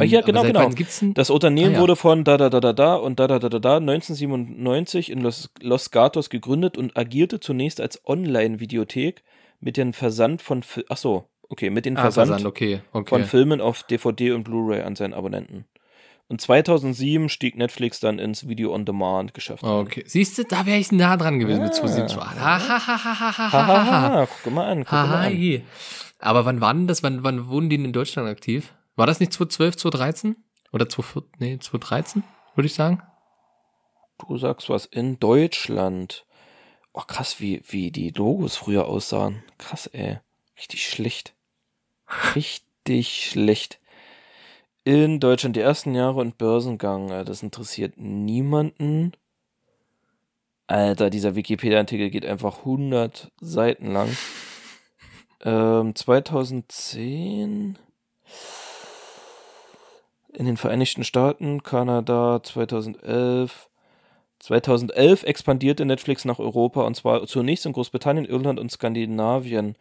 [0.00, 0.70] Ah, ja, genau, genau.
[1.14, 1.80] Das Unternehmen Ah, ja.
[1.80, 5.20] wurde von da da da da da und da da da da da 1997 in
[5.20, 9.22] Los, Los Gatos gegründet und agierte zunächst als Online-Videothek
[9.60, 13.08] mit dem Versand von ach so, okay, mit dem ah, Versand, Versand, okay, okay.
[13.08, 15.64] von Filmen auf DVD und Blu-ray an seinen Abonnenten.
[16.30, 19.70] Und 2007 stieg Netflix dann ins Video-on-Demand-Geschäft ein.
[19.70, 20.04] Okay.
[20.06, 21.74] Siehst du, da wäre ich nah dran gewesen mit Ah.
[21.74, 22.22] 2007.
[22.22, 23.66] Ha, ha, ha, ha, ha, ha, ha, ha.
[23.66, 25.62] Hahaha, guck mal an, guck mal an.
[26.18, 27.02] Aber wann waren das?
[27.02, 28.74] Wann, wann wurden die in Deutschland aktiv?
[28.98, 30.36] War das nicht 2012, 2013?
[30.72, 31.30] Oder 2014?
[31.38, 32.24] Nee, 2013,
[32.56, 33.00] würde ich sagen.
[34.18, 36.26] Du sagst was in Deutschland.
[36.92, 39.44] Oh, krass, wie, wie die Logos früher aussahen.
[39.56, 40.18] Krass, ey.
[40.56, 41.36] Richtig schlecht.
[42.34, 43.78] Richtig schlecht.
[44.82, 47.24] In Deutschland die ersten Jahre und Börsengang.
[47.24, 49.12] Das interessiert niemanden.
[50.66, 54.08] Alter, dieser Wikipedia-Artikel geht einfach 100 Seiten lang.
[55.44, 57.78] Ähm, 2010
[60.32, 63.68] in den Vereinigten Staaten, Kanada 2011.
[64.40, 69.74] 2011 expandierte Netflix nach Europa und zwar zunächst in Großbritannien, Irland und Skandinavien.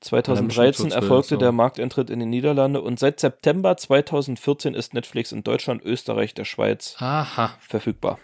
[0.00, 5.42] 2013 12, erfolgte der Markteintritt in den Niederlande und seit September 2014 ist Netflix in
[5.42, 7.52] Deutschland, Österreich, der Schweiz Aha.
[7.60, 8.18] verfügbar.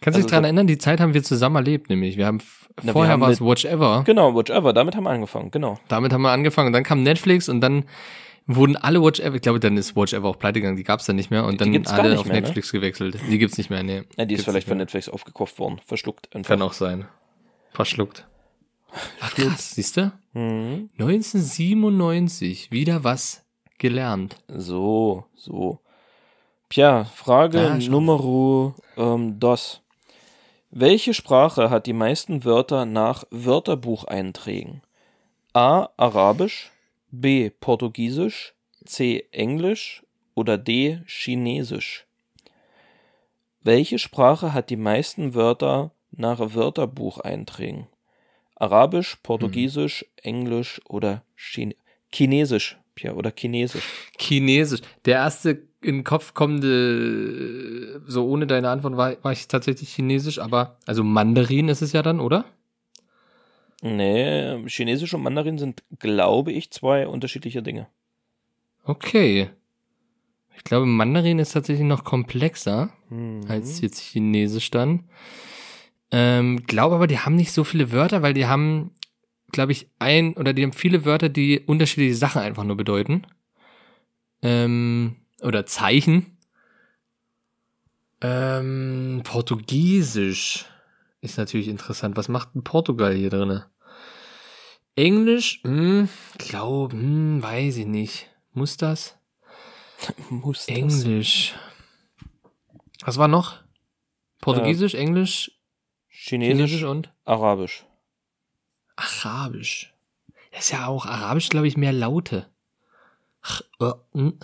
[0.00, 2.16] Kannst du dich Also daran so- erinnern, die Zeit haben wir zusammen erlebt, nämlich.
[2.16, 2.38] Wir haben,
[2.82, 4.02] Na, vorher war es Watch Ever.
[4.06, 5.78] Genau, whichever, damit haben wir angefangen, genau.
[5.88, 6.68] Damit haben wir angefangen.
[6.68, 7.84] Und dann kam Netflix und dann
[8.46, 11.06] wurden alle Watch Ever, ich glaube, dann ist Watch Ever auch pleite gegangen, die gab's
[11.06, 11.44] dann nicht mehr.
[11.44, 12.42] Und Die dann gibt's gar alle auf mehr, ne?
[12.42, 13.18] Netflix gewechselt.
[13.30, 14.02] Die gibt's nicht mehr, nee.
[14.16, 14.78] Ja, die ist vielleicht von.
[14.78, 16.50] Netflix aufgekauft worden, verschluckt einfach.
[16.50, 17.06] Kann auch sein.
[17.72, 18.26] Verschluckt.
[19.20, 20.12] Ach, krass, siehst du?
[20.34, 20.88] Mhm.
[20.98, 23.44] 1997, wieder was
[23.78, 24.36] gelernt.
[24.48, 25.80] So, so.
[26.68, 27.90] Pia, Frage Ja.
[27.90, 29.80] Numero ähm, dos.
[30.70, 34.82] Welche Sprache hat die meisten Wörter nach Wörterbucheinträgen?
[35.52, 35.88] A.
[35.96, 36.72] Arabisch,
[37.20, 37.50] B.
[37.50, 38.54] Portugiesisch,
[38.84, 39.28] C.
[39.30, 40.02] Englisch
[40.34, 41.00] oder D.
[41.06, 42.06] Chinesisch?
[43.62, 47.86] Welche Sprache hat die meisten Wörter nach Wörterbucheinträgen?
[48.56, 51.74] Arabisch, Portugiesisch, Englisch oder Chine
[52.12, 52.78] Chinesisch?
[52.94, 53.84] Pia, oder Chinesisch?
[54.18, 54.80] Chinesisch.
[55.04, 60.38] Der erste in den Kopf kommende, so ohne deine Antwort, war, war ich tatsächlich Chinesisch,
[60.38, 62.44] aber, also Mandarin ist es ja dann, oder?
[63.86, 67.86] Nee, Chinesisch und Mandarin sind, glaube ich, zwei unterschiedliche Dinge.
[68.82, 69.50] Okay.
[70.56, 73.44] Ich glaube, Mandarin ist tatsächlich noch komplexer Mhm.
[73.46, 75.04] als jetzt Chinesisch dann.
[76.10, 78.92] Ähm, glaube aber, die haben nicht so viele Wörter, weil die haben,
[79.52, 83.26] glaube ich, ein oder die haben viele Wörter, die unterschiedliche Sachen einfach nur bedeuten.
[84.40, 86.38] Ähm, oder Zeichen.
[88.22, 90.64] Ähm, Portugiesisch
[91.20, 92.16] ist natürlich interessant.
[92.16, 93.66] Was macht denn Portugal hier drinne?
[94.96, 98.28] Englisch, hm, glaub, hm, weiß ich nicht.
[98.52, 99.16] Muss das?
[100.30, 100.76] Muss das.
[100.76, 101.54] Englisch.
[103.04, 103.58] Was war noch?
[104.40, 105.50] Portugiesisch, Englisch,
[106.08, 107.84] Chinesisch, Chinesisch und Arabisch.
[108.96, 109.92] Arabisch.
[110.52, 112.46] Das ist ja auch Arabisch, glaube ich, mehr Laute.
[113.42, 114.38] Ch, äh, hm.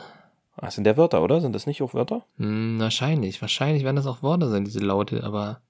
[0.57, 1.41] Ah, sind der Wörter, oder?
[1.41, 2.27] Sind das nicht auch Wörter?
[2.37, 3.41] Hm, wahrscheinlich.
[3.41, 5.63] Wahrscheinlich werden das auch Worte sein, diese Laute, aber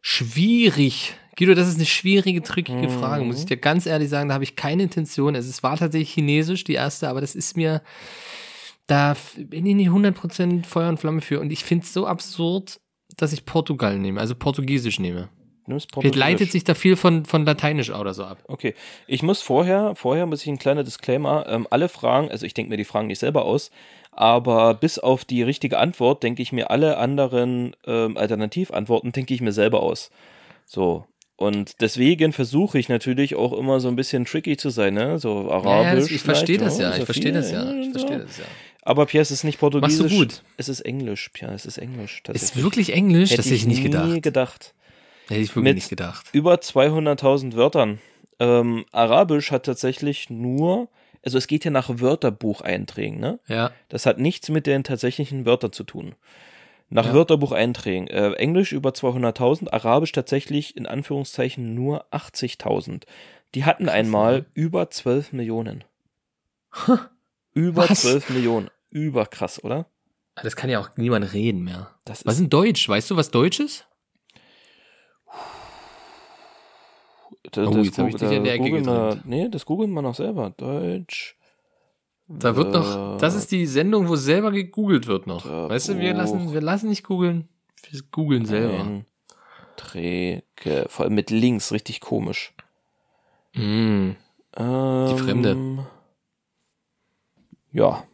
[0.00, 1.14] schwierig.
[1.38, 2.90] Guido, das ist eine schwierige, trickige Mhm.
[2.90, 4.28] Frage, muss ich dir ganz ehrlich sagen.
[4.28, 5.34] Da habe ich keine Intention.
[5.34, 7.82] Es ist- war tatsächlich Chinesisch, die erste, aber das ist mir,
[8.86, 11.40] da bin ich nicht 100% Feuer und Flamme für.
[11.40, 12.80] Und ich finde es so absurd,
[13.16, 15.28] dass ich Portugal nehme, also Portugiesisch nehme.
[15.68, 18.38] Vielleicht leitet sich da viel von, von Lateinisch oder so ab.
[18.46, 18.74] Okay,
[19.08, 22.70] ich muss vorher, vorher muss ich ein kleiner Disclaimer, ähm, alle Fragen, also ich denke
[22.70, 23.72] mir die Fragen nicht selber aus,
[24.12, 29.40] aber bis auf die richtige Antwort denke ich mir alle anderen ähm, Alternativantworten denke ich
[29.40, 30.10] mir selber aus.
[30.66, 31.04] So.
[31.36, 35.18] Und deswegen versuche ich natürlich auch immer so ein bisschen tricky zu sein, ne?
[35.18, 35.70] So arabisch.
[35.70, 38.38] Ja, ja, das, ich verstehe das ja, so ich verstehe das ja, ich verstehe das
[38.38, 38.44] ja.
[38.82, 40.00] Aber Pierre, es ist nicht Portugiesisch.
[40.00, 40.42] Machst du gut.
[40.56, 42.22] Es ist Englisch, Pierre, es ist Englisch.
[42.32, 43.30] Ist wirklich Englisch?
[43.30, 44.22] Hätte das hätte ich nicht nie gedacht.
[44.22, 44.74] gedacht.
[45.28, 46.26] Hätte ich wirklich Mit- nicht gedacht.
[46.32, 47.98] über 200.000 Wörtern.
[48.38, 50.88] Ähm, Arabisch hat tatsächlich nur,
[51.24, 53.38] also es geht ja nach Wörterbucheinträgen, ne?
[53.48, 53.72] Ja.
[53.88, 56.14] Das hat nichts mit den tatsächlichen Wörtern zu tun.
[56.88, 57.14] Nach Ja.
[57.14, 58.06] Wörterbucheinträgen.
[58.08, 63.02] Äh, Englisch über 200.000, Arabisch tatsächlich in Anführungszeichen nur 80.000.
[63.54, 65.84] Die hatten einmal über 12 Millionen.
[67.54, 68.02] über Was?
[68.02, 68.70] 12 Millionen.
[68.90, 69.86] Überkrass, oder?
[70.36, 71.90] Ah, Das kann ja auch niemand reden mehr.
[72.04, 72.88] Das Was ist denn Deutsch?
[72.88, 73.86] Weißt du, was Deutsch ist?
[77.52, 79.24] das, Oh, das jetzt hab ich dich in die Ecke gedrängt.
[79.26, 80.50] Nee, das googeln wir noch selber.
[80.56, 81.36] Deutsch.
[82.28, 85.44] Da wird noch, das ist die Sendung, wo selber gegoogelt wird noch.
[85.46, 87.48] Weißt du, wir lassen, wir lassen nicht googeln,
[87.90, 89.04] wir googeln selber.
[89.76, 90.86] Einträge.
[90.88, 92.52] Vor allem mit Links, richtig komisch.
[93.54, 94.12] Mm.
[94.56, 95.86] Ähm, Fremde.
[97.72, 98.04] Ja.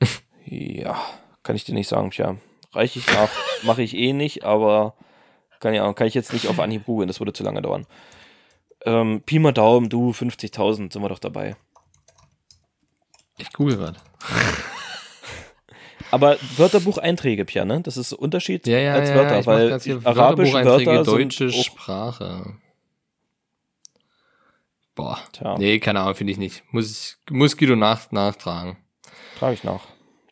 [0.44, 0.96] ja,
[1.42, 2.36] kann ich dir nicht sagen, tja.
[2.72, 3.30] Reiche ich nach,
[3.64, 4.94] mache ich eh nicht, aber
[5.60, 7.86] kann, ja, kann ich jetzt nicht auf Anhieb googeln, das würde zu lange dauern.
[8.84, 11.56] Ähm, Pi mal Daumen, du, 50.000 sind wir doch dabei.
[13.42, 13.98] Ich google gerade.
[16.10, 17.80] Aber Wörterbucheinträge, Pia, ne?
[17.80, 21.64] Das ist Unterschied Ja, ja, als ja, Wörter, mach weil arabische Wörterbucheinträge, Wörter deutsche sind
[21.64, 22.56] Sprache.
[24.94, 25.18] Boah.
[25.32, 25.56] Tja.
[25.58, 26.62] Nee, keine Ahnung, finde ich nicht.
[26.70, 28.76] Muss, muss Guido nach, nachtragen.
[29.38, 29.80] Trage ich nach.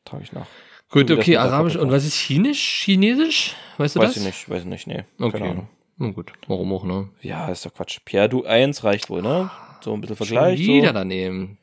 [0.05, 0.47] Trage ich nach.
[0.91, 1.77] Gut, das okay, Arabisch.
[1.77, 2.83] Und was ist Chinisch?
[2.85, 3.55] Chinesisch?
[3.79, 4.17] Weißt du Weiß das?
[4.19, 5.05] ich nicht, weiß ich nicht, nee.
[5.19, 5.39] Okay.
[5.39, 5.69] Keine Ahnung.
[5.97, 7.09] Na gut, warum auch, ne?
[7.23, 8.01] Ja, ist doch Quatsch.
[8.05, 9.51] Pierre, du eins reicht wohl, ne?
[9.83, 10.59] So ein bisschen Vergleich.
[10.59, 10.95] Schon wieder So.
[10.95, 11.59] daneben.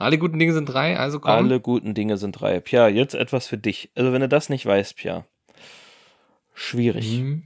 [0.00, 1.30] Alle guten Dinge sind drei, also komm.
[1.30, 2.58] Alle guten Dinge sind drei.
[2.60, 3.90] Pierre, jetzt etwas für dich.
[3.94, 5.26] Also wenn du das nicht weißt, Pierre.
[6.54, 7.18] Schwierig.
[7.18, 7.42] Mhm.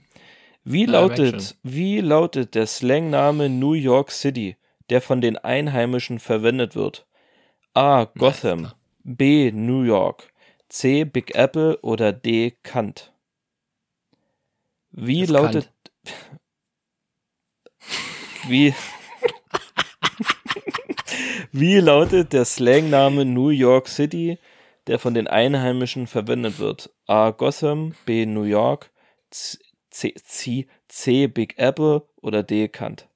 [0.63, 4.57] Wie lautet, wie lautet der Slangname New York City,
[4.89, 7.07] der von den Einheimischen verwendet wird?
[7.75, 8.05] A.
[8.05, 8.71] Gotham.
[9.03, 9.51] B.
[9.51, 10.33] New York,
[10.69, 11.05] C.
[11.05, 12.53] Big Apple oder D.
[12.63, 13.13] Kant?
[14.93, 15.73] Wie lautet,
[18.47, 18.73] wie,
[21.57, 24.39] wie lautet der Slangname New York City,
[24.89, 26.91] der von den Einheimischen verwendet wird?
[27.07, 27.31] A.
[27.31, 28.27] Gotham, B.
[28.27, 28.91] New York,
[29.31, 32.67] C, C, C, C Big Apple oder D.
[32.67, 33.09] Kant?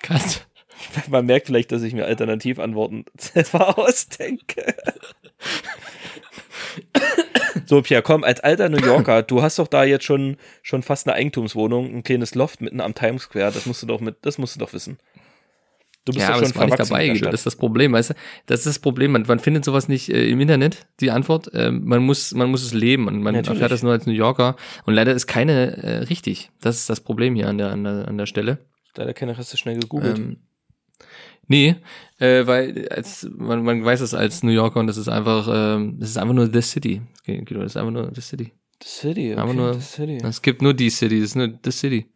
[0.00, 0.48] Kant.
[1.10, 4.74] Man merkt vielleicht, dass ich mir Alternativantworten selber ausdenke.
[7.66, 11.06] So, Pierre, komm, als alter New Yorker, du hast doch da jetzt schon, schon fast
[11.06, 14.38] eine Eigentumswohnung, ein kleines Loft mitten am Times Square, das musst du doch mit, das
[14.38, 14.98] musst du doch wissen.
[16.08, 17.12] Du bist Ja, aber schon war nicht dabei.
[17.18, 18.14] Das ist das Problem, weißt du?
[18.46, 19.12] Das ist das Problem.
[19.12, 21.50] Man, man findet sowas nicht äh, im Internet, die Antwort.
[21.52, 23.58] Ähm, man muss, man muss es leben und man Natürlich.
[23.60, 24.56] erfährt das nur als New Yorker.
[24.86, 26.50] Und leider ist keine äh, richtig.
[26.62, 28.56] Das ist das Problem hier an der, an der, an der Stelle.
[28.96, 30.18] Leider keine Reste schnell gegoogelt.
[30.18, 30.38] Ähm,
[31.46, 31.76] nee,
[32.20, 35.96] äh, weil als, man, man weiß es als New Yorker und das ist einfach, ähm,
[36.00, 37.02] das ist einfach nur the city.
[37.26, 38.52] Guido, das ist einfach nur the city.
[38.82, 40.18] The City, okay, aber nur- The City.
[40.24, 42.06] Es gibt nur die City, das ist nur the city.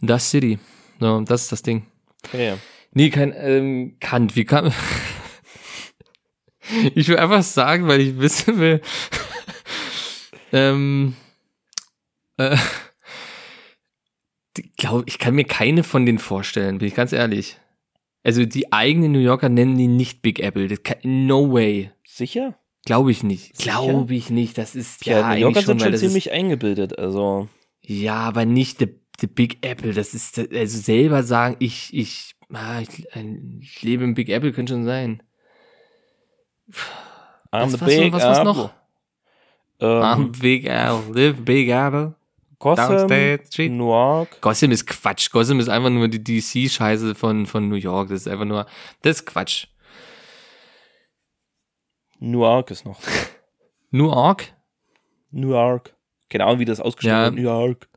[0.00, 0.58] Das City.
[0.98, 1.84] So, das ist das Ding.
[2.26, 2.54] Okay.
[2.92, 4.36] Nee, kein ähm, Kant.
[4.36, 4.72] Wie kann
[6.94, 8.80] Ich will einfach sagen, weil ich wissen will.
[10.52, 11.14] ähm,
[12.36, 12.56] äh,
[14.76, 17.58] glaub, ich kann mir keine von denen vorstellen, bin ich ganz ehrlich.
[18.22, 20.68] Also die eigenen New Yorker nennen die nicht Big Apple.
[20.76, 21.90] Kann, no way.
[22.04, 22.58] Sicher?
[22.84, 23.58] Glaube ich nicht.
[23.58, 24.58] Glaube ich nicht.
[24.58, 27.48] Das ist Ja, ja, New Yorker schon, sind schon ziemlich eingebildet, also.
[27.82, 28.88] Ist, ja, aber nicht the,
[29.20, 29.92] the Big Apple.
[29.92, 34.52] Das ist also selber sagen, ich ich, ah, ich, ein- ich lebe im Big Apple
[34.52, 35.22] könnte schon sein.
[37.52, 37.86] I'm Was the noch?
[37.86, 38.52] big Was war's apple.
[38.52, 38.72] noch?
[39.80, 39.88] Ähm,
[40.32, 42.14] I'm Big Apple, live Big Apple.
[42.58, 42.98] Gotham,
[43.46, 43.72] Street.
[43.72, 44.40] Newark.
[44.42, 45.30] Gotham ist Quatsch.
[45.30, 48.10] Gotham ist einfach nur die DC-Scheiße von, von New York.
[48.10, 48.66] Das ist einfach nur,
[49.00, 49.66] das ist Quatsch.
[52.18, 53.00] Newark ist noch.
[53.90, 54.52] Newark?
[55.30, 55.94] Newark.
[56.28, 57.24] Keine Ahnung, wie das ausgesprochen Ja.
[57.24, 57.34] wird.
[57.36, 57.88] Newark.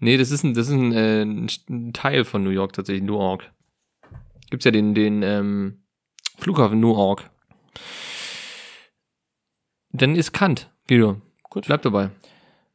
[0.00, 3.52] Nee, das ist ein, das ist ein, äh, ein Teil von New York tatsächlich, Newark.
[4.50, 5.82] Gibt's ja den, den ähm,
[6.38, 7.30] Flughafen Newark.
[9.92, 11.20] Dann ist Kant, Guido.
[11.44, 11.66] Gut.
[11.66, 12.10] Bleib dabei.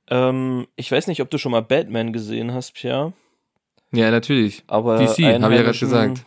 [0.10, 3.14] Ähm, ich weiß nicht, ob du schon mal Batman gesehen hast, Pierre.
[3.92, 4.64] Ja, natürlich.
[4.68, 6.26] Aber DC, habe ich ja gerade gesagt.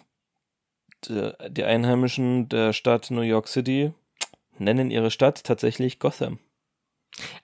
[1.06, 3.92] Die Einheimischen der Stadt New York City
[4.58, 6.38] nennen ihre Stadt tatsächlich Gotham.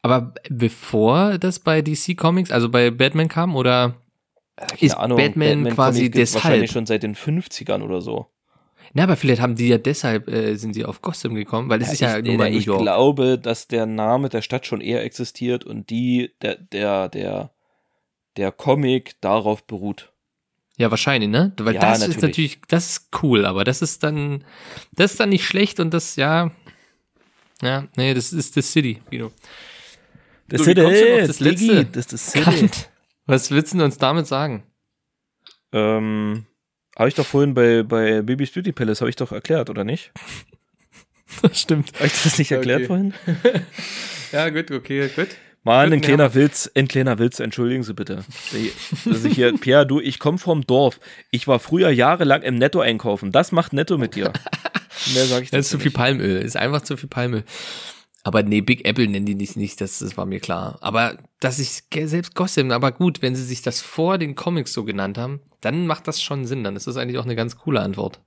[0.03, 3.95] Aber bevor das bei DC Comics, also bei Batman kam, oder
[4.57, 6.73] Keine ist Batman, quasi Comics gibt's Wahrscheinlich deshalb?
[6.73, 8.27] schon seit den 50ern oder so.
[8.93, 11.93] Na, aber vielleicht haben die ja deshalb, äh, sind sie auf Gotham gekommen, weil das
[11.93, 12.81] ist ja ich, nun mal New ich York.
[12.81, 17.51] glaube, dass der Name der Stadt schon eher existiert und die, der, der, der,
[18.37, 20.13] der Comic darauf beruht.
[20.77, 21.53] Ja, wahrscheinlich, ne?
[21.59, 22.23] Weil Ja, das ist natürlich.
[22.23, 24.45] natürlich, das ist cool, aber das ist dann,
[24.93, 26.53] das ist dann nicht schlecht und das, ja,
[27.63, 29.33] ja, nee, das ist the City, Guido.
[30.49, 31.85] Du denn auf das Letzte?
[31.87, 32.45] Das ist das City.
[32.45, 32.91] Kant.
[33.27, 34.65] Was willst du uns damit sagen?
[35.73, 36.47] Ähm,
[36.97, 40.13] habe ich doch vorhin bei, bei Baby's Beauty Palace, habe ich doch erklärt, oder nicht?
[41.43, 41.93] Das stimmt.
[41.95, 42.87] Habe ich das nicht erklärt Okay.
[42.87, 43.15] vorhin?
[44.33, 45.29] Ja, gut, okay, gut.
[45.65, 48.25] Mann, ein kleiner Witz, ein kleiner Witz, entschuldigen Sie bitte.
[49.05, 51.01] Dass ich hier, Pierre, du, ich komme vom Dorf.
[51.31, 53.33] Ich war früher jahrelang im Netto einkaufen.
[53.33, 54.33] Das macht Netto mit dir.
[55.15, 55.91] Mehr sage ich Das ist zu viel.
[55.93, 57.45] Palmöl, ist einfach zu viel Palmöl.
[58.27, 60.79] Aber nee, Big Apple nennen die nicht, nicht das, das war mir klar.
[60.81, 64.83] Aber dass ich selbst Gotham, aber gut, wenn sie sich das vor den Comics so
[64.85, 66.65] genannt haben, dann macht das schon Sinn.
[66.65, 68.21] Dann ist das eigentlich auch eine ganz coole Antwort.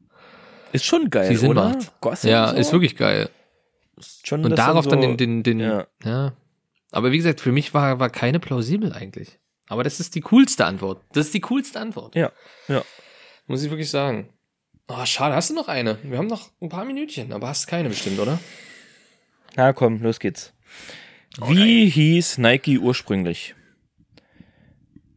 [0.72, 1.70] Ist schon geil, Die Sinn oder?
[1.70, 2.00] macht.
[2.00, 2.56] Gotham Ja, so?
[2.58, 3.30] ist wirklich geil.
[4.24, 5.88] Schon, Und darauf so, dann den, den, den, ja.
[6.04, 6.34] ja.
[6.92, 9.40] Aber wie gesagt, für mich war, war keine plausibel eigentlich.
[9.68, 11.02] Aber das ist die coolste Antwort.
[11.14, 12.16] Das ist die coolste Antwort.
[12.16, 12.32] Ja,
[12.68, 12.84] ja.
[13.48, 14.30] Muss ich wirklich sagen.
[14.88, 15.98] Oh, schade, hast du noch eine?
[16.04, 18.40] Wir haben noch ein paar Minütchen, aber hast keine bestimmt, oder?
[19.58, 20.54] Na komm, los geht's.
[21.48, 23.56] Wie hieß Nike ursprünglich?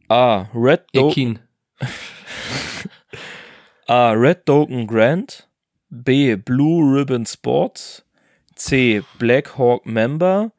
[0.09, 0.47] A.
[0.53, 1.39] Red, Do Ekin.
[3.87, 4.11] A.
[4.13, 5.47] Red Dogen Grant.
[5.91, 6.35] B.
[6.35, 8.03] Blue Ribbon Sports.
[8.55, 9.03] C.
[9.19, 10.51] Black Hawk Member.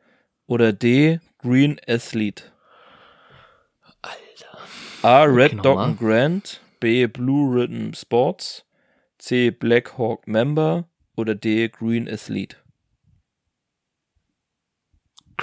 [0.46, 1.18] Oder D.
[1.38, 2.52] Green Athlete.
[4.00, 4.58] Alter.
[5.02, 5.24] A.
[5.24, 5.94] Red Okay, nochmal.
[5.94, 6.60] Grant.
[6.78, 7.06] B.
[7.06, 8.64] Blue Ribbon Sports.
[9.18, 9.50] C.
[9.50, 10.84] Black Hawk Member.
[11.16, 11.68] Oder D.
[11.68, 12.56] Green Athlete.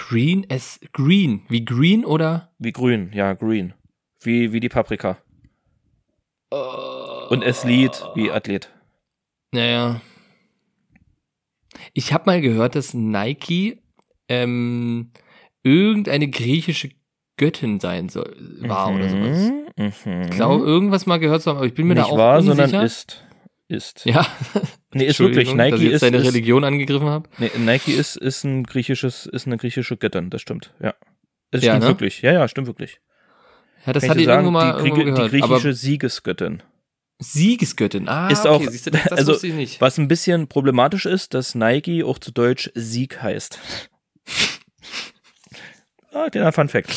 [0.08, 1.42] Green as Green.
[1.50, 2.54] Wie Green oder?
[2.58, 3.74] Wie grün, ja, green.
[4.22, 5.18] Wie, wie die Paprika.
[6.50, 8.70] Und Athlete wie Athlet.
[9.52, 10.02] Naja.
[11.94, 13.82] Ich habe mal gehört, dass Nike
[14.30, 15.12] ähm,
[15.64, 16.92] irgendeine griechische
[17.38, 19.52] Göttin sein soll, war oder sowas.
[19.76, 20.22] Mhm.
[20.24, 22.38] Ich glaube, irgendwas mal gehört zu haben, aber ich bin mir Nicht da auch wahr,
[22.38, 22.68] unsicher.
[22.68, 23.26] sondern ist.
[23.70, 24.04] Ist.
[24.06, 24.26] Ja,
[24.94, 25.48] Nee, ist wirklich.
[25.50, 27.30] Entschuldigung, dass ich Nike jetzt ist, deine ist, Religion angegriffen habe.
[27.38, 30.96] nee, Nike ist, ist ein griechisches, ist eine griechische Göttin, das stimmt, ja.
[31.52, 31.88] Es Ja, stimmt ne?
[31.90, 32.22] wirklich.
[32.24, 33.00] Ja, ja, stimmt wirklich.
[33.86, 35.32] Ja, das Kann hatte ich irgendwo mal die, irgendwo gehört.
[35.32, 36.64] die griechische Siegesgöttin.
[37.20, 38.08] Siegesgöttin.
[38.10, 39.80] Ah, Ist okay, auch- siehst du, das, das also- wusste ich nicht.
[39.82, 43.60] Was ein bisschen problematisch ist, dass Nike auch zu Deutsch Sieg heißt.
[46.14, 46.90] ah, kleiner Fun Fact.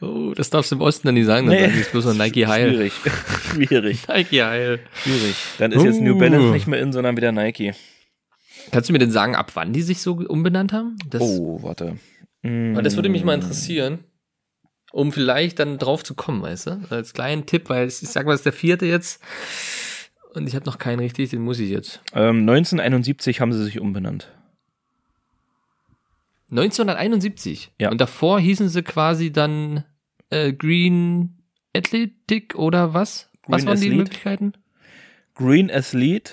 [0.00, 1.62] Oh, das darfst du im Osten dann nicht sagen, dann Nee.
[1.66, 2.70] sagen die bloß noch Nike Heil.
[2.70, 2.92] Schwierig.
[3.52, 4.08] Schwierig.
[4.08, 4.80] Nike Heil.
[4.94, 5.36] Schwierig.
[5.58, 6.18] Dann ist jetzt New Uh.
[6.18, 7.74] Balance nicht mehr in, sondern wieder Nike.
[8.72, 10.96] Kannst du mir denn sagen, ab wann die sich so umbenannt haben?
[11.08, 11.96] Das, Oh, warte.
[12.42, 13.98] Weil Das würde mich mal interessieren,
[14.92, 16.80] um vielleicht dann drauf zu kommen, weißt du?
[16.88, 19.22] Als kleinen Tipp, weil ich sag mal, das ist der vierte jetzt
[20.34, 22.00] und ich habe noch keinen richtig, den muss ich jetzt.
[22.14, 24.28] Ähm, 1971 haben sie sich umbenannt.
[26.50, 27.72] 1971.
[27.78, 27.90] Ja.
[27.90, 29.84] Und davor hießen sie quasi dann
[30.30, 31.42] äh, Green
[31.76, 33.28] Athletic oder was?
[33.46, 33.96] was Green waren die Athlete?
[33.96, 34.52] Möglichkeiten?
[35.34, 36.32] Green Athlete,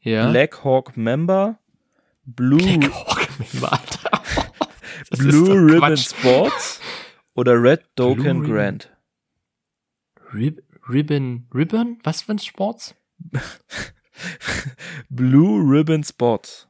[0.00, 0.30] Ja.
[0.30, 1.58] Black Hawk Member,
[2.24, 3.28] Blue, Hawk,
[3.62, 4.10] Alter.
[5.10, 6.10] Das ist Blue Ribbon Quatsch.
[6.10, 6.80] Sports
[7.34, 8.44] oder Red Token.
[8.44, 8.90] Grant.
[10.32, 11.98] Rib Ribbon, Ribbon?
[12.04, 12.94] Was für ein Sports?
[15.08, 16.68] Blue Ribbon Sports.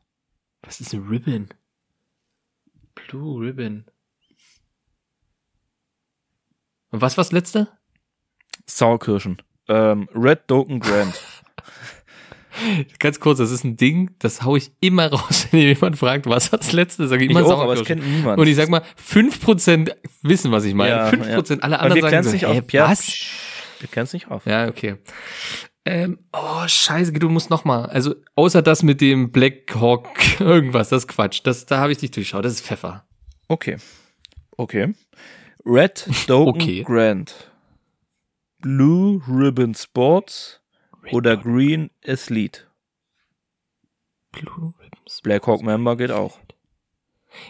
[0.63, 1.49] Was ist ein Ribbon?
[2.95, 3.85] Blue Ribbon.
[6.91, 7.69] Und was war's letzte?
[8.67, 9.43] Sauerkirschen.
[9.69, 11.21] Ähm, Red Token Grant.
[12.99, 16.51] Ganz kurz, das ist ein Ding, das hau ich immer raus, wenn jemand fragt, was
[16.53, 18.39] hat das letzte, sage ich Ich immer auch, aber es kennt niemand.
[18.39, 20.91] Und ich sag mal, 5% wissen, was ich meine.
[20.91, 22.91] Ja, 5%, alle Aber anderen sagen so, nicht hä, auf.
[22.91, 23.13] Was?
[23.79, 24.47] Wir klären es nicht auf.
[24.47, 24.97] Ja, okay.
[25.87, 27.87] Ähm, oh, scheiße, du musst noch mal.
[27.87, 30.09] Also, außer das mit dem Black Hawk
[30.41, 31.41] irgendwas, das ist Quatsch.
[31.45, 32.45] Das, da habe ich dich durchschaut.
[32.45, 33.05] Das ist Pfeffer.
[33.49, 33.77] Okay.
[34.57, 34.93] Okay.
[35.65, 36.83] Red Doken Okay.
[36.83, 37.51] Grant.
[38.61, 40.61] Blue Ribbon Sports
[41.13, 42.67] oder Green Athlete.
[44.33, 45.21] Blue Ribbons.
[45.23, 46.39] Black Hawk Member geht auch.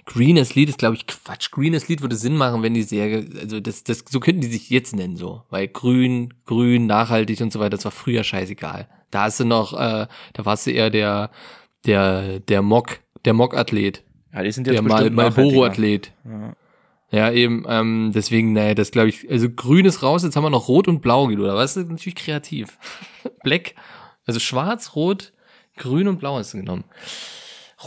[0.05, 1.51] Green Lied ist, glaube ich, Quatsch.
[1.51, 4.69] Green Lied würde Sinn machen, wenn die Serie, also das, das, so könnten die sich
[4.71, 5.43] jetzt nennen, so.
[5.49, 8.89] Weil grün, grün, nachhaltig und so weiter, das war früher scheißegal.
[9.11, 11.31] Da hast du noch, äh, da warst du eher der,
[11.87, 14.05] der, der Mock, der Mock-Athlet.
[14.33, 15.11] Ja, die sind jetzt Der Mal.
[15.11, 16.13] Marlboro-Athlet.
[16.25, 16.55] Ja.
[17.11, 20.51] Ja, eben, ähm, deswegen, naja, das glaube ich, also grün ist raus, jetzt haben wir
[20.51, 21.75] noch rot und blau, oder was?
[21.75, 22.79] Das ist natürlich kreativ.
[23.43, 23.75] Black,
[24.27, 25.33] also schwarz, rot,
[25.77, 26.85] grün und blau hast du genommen.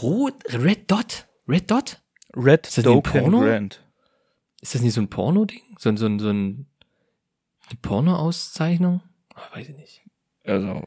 [0.02, 2.02] Rot, Red Dot, Red Dot?
[2.36, 3.40] Red Ist das Doken Porno?
[3.40, 3.80] Grant.
[4.60, 5.76] Ist das nicht so ein Porno-Ding?
[5.78, 6.66] So, ein so, ein so ein,
[7.68, 9.02] eine Porno-Auszeichnung?
[9.36, 10.02] Oh, weiß ich nicht.
[10.44, 10.82] Also,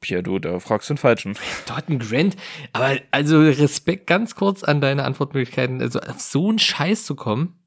[0.00, 1.36] Pierre, du, da fragst du den Falschen.
[1.66, 2.36] Dort ein Grant.
[2.72, 5.80] Aber also Respekt ganz kurz an deine Antwortmöglichkeiten.
[5.82, 7.58] Also auf so einen Scheiß zu kommen.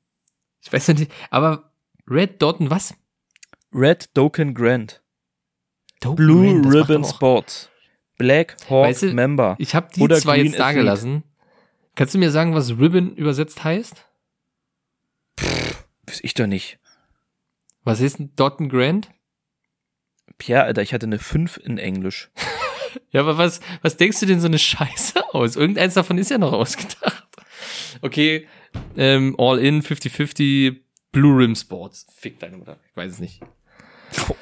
[0.61, 1.71] Ich weiß nicht, aber
[2.07, 2.95] Red Dot und was?
[3.73, 5.01] Red Doken Grant.
[5.99, 7.69] Dope Blue Grant, Ribbon Sports.
[8.17, 9.55] Black Hawk Weißt du, Member.
[9.59, 10.79] Ich habe die Oder zwei Green jetzt da Athlete.
[10.83, 11.23] gelassen.
[11.95, 14.05] Kannst du mir sagen, was Ribbon übersetzt heißt?
[16.05, 16.79] Weiß ich doch nicht.
[17.83, 19.09] Was ist ein Dot and Grant?
[20.43, 22.29] Pierre, Alter, ich hatte eine 5 in Englisch.
[23.11, 25.55] Ja, aber was, was denkst du denn so eine Scheiße aus?
[25.55, 27.27] Irgendeins davon ist ja noch ausgedacht.
[28.01, 28.47] Okay,
[28.97, 30.75] ähm, All in, 50-50,
[31.11, 32.05] Blue Rim Sports.
[32.13, 32.77] Fick deine Mutter.
[32.91, 33.39] Ich weiß es nicht.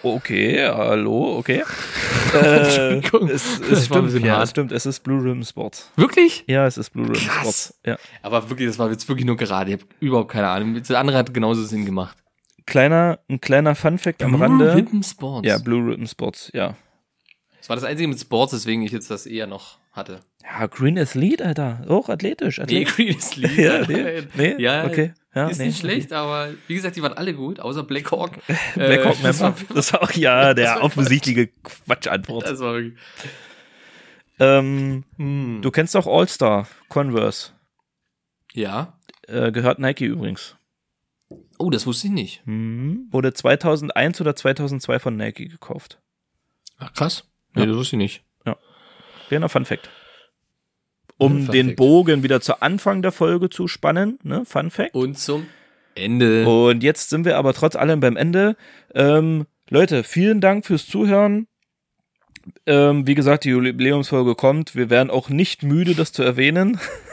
[0.01, 1.63] Okay, hallo, okay.
[2.33, 2.97] äh,
[3.29, 4.43] es, es stimmt, ja, hart.
[4.45, 5.91] es stimmt, es ist Blue Ribbon Sports.
[5.95, 6.43] Wirklich?
[6.47, 7.41] Ja, es ist Blue Ribbon Krass.
[7.41, 7.79] Sports.
[7.85, 7.97] Ja.
[8.21, 9.71] Aber wirklich, das war jetzt wirklich nur gerade.
[9.71, 10.81] Ich habe überhaupt keine Ahnung.
[10.81, 12.17] Der andere hat genauso Sinn gemacht.
[12.71, 14.75] Kleiner, ein kleiner Fun Fact am Blue Rande.
[14.75, 15.45] Ribbon Sports.
[15.47, 16.75] Ja, Blue Ribbon Sports, ja.
[17.57, 20.21] Das war das einzige mit Sports, deswegen ich jetzt das eher noch hatte.
[20.41, 21.83] Ja, Green Athlete, Alter.
[21.89, 22.57] Auch athletisch.
[22.59, 22.95] Nee, athletisch.
[22.95, 23.57] Green ist lieb.
[23.57, 25.13] ja, nee, nee, Ja, okay.
[25.35, 28.31] Ja, ist nee, nicht schlecht, aber wie gesagt, die waren alle gut, außer Black Hawk.
[28.47, 28.55] Okay.
[28.75, 29.59] Black Hawk Äh, das Member.
[29.59, 32.45] war- Das war auch, ja, der offensichtliche Quatschantwort.
[32.47, 32.93] Das war wirklich.
[34.39, 35.59] Ähm, Hm.
[35.61, 37.51] du kennst doch All-Star, Converse.
[38.53, 38.97] Ja.
[39.27, 40.55] Äh, gehört Nike übrigens.
[41.61, 42.41] Oh, das wusste ich nicht.
[42.45, 43.07] Mhm.
[43.11, 45.99] Wurde 2001 oder 2002 von Nike gekauft.
[46.77, 47.23] Ach, krass.
[47.55, 47.67] Nee, Ja.
[47.67, 48.23] das wusste ich nicht.
[49.27, 49.89] Kleiner Fun Fact.
[51.17, 51.77] Um Fun den Fact.
[51.77, 54.43] Bogen wieder zu Anfang der Folge zu spannen, ne?
[54.43, 54.93] Fun Fact.
[54.93, 55.45] Und zum
[55.95, 56.45] Ende.
[56.45, 58.57] Und jetzt sind wir aber trotz allem beim Ende.
[58.93, 61.47] Ähm, Leute, vielen Dank fürs Zuhören.
[62.65, 64.75] Ähm, wie gesagt, die Jubiläumsfolge kommt.
[64.75, 66.77] Wir werden auch nicht müde, das zu erwähnen.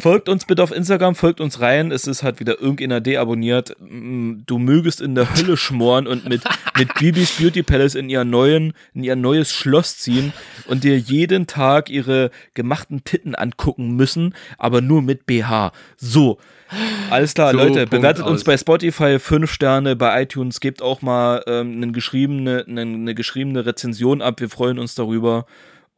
[0.00, 1.90] folgt uns bitte auf Instagram, folgt uns rein.
[1.90, 3.76] Es ist halt wieder irgendeiner deabonniert.
[3.80, 6.42] Mm, Du mögest in der Hölle schmoren und mit,
[6.78, 10.32] mit Bibis Beauty Palace in ihr neuen, in ihr neues Schloss ziehen
[10.66, 15.72] und dir jeden Tag ihre gemachten Titten angucken müssen, aber nur mit BH.
[15.96, 16.38] So.
[17.10, 18.44] Alles klar, So, Leute, Punkt bewertet uns aus.
[18.44, 23.64] bei Spotify fünf Sterne, bei iTunes gebt auch mal ähm, eine, geschriebene, eine, eine geschriebene
[23.64, 24.40] Rezension ab.
[24.40, 25.46] Wir freuen uns darüber.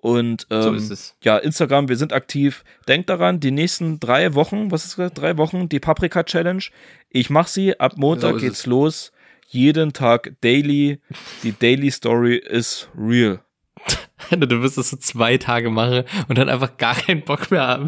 [0.01, 1.15] Und ähm, So es.
[1.23, 2.65] ja, Instagram, wir sind aktiv.
[2.89, 6.63] Denkt daran, die nächsten drei Wochen, was ist das, drei Wochen, die Paprika Challenge.
[7.11, 8.67] Ich mach sie, ab Montag So geht's es.
[8.67, 9.13] los.
[9.49, 11.01] Jeden Tag daily.
[11.43, 13.41] Die Daily Story ist real.
[14.31, 17.87] Du wirst das so zwei Tage machen und dann einfach gar keinen Bock mehr haben.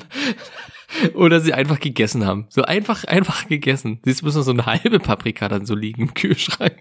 [1.15, 2.47] Oder sie einfach gegessen haben.
[2.49, 4.01] So einfach, einfach gegessen.
[4.05, 6.75] Siehst du, noch so eine halbe Paprika dann so liegen im Kühlschrank.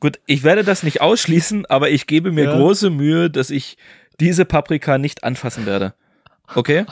[0.00, 2.56] Gut, ich werde das nicht ausschließen, aber ich gebe mir Ja.
[2.56, 3.76] große Mühe, dass ich
[4.22, 5.94] diese Paprika nicht anfassen werde.
[6.54, 6.86] Okay?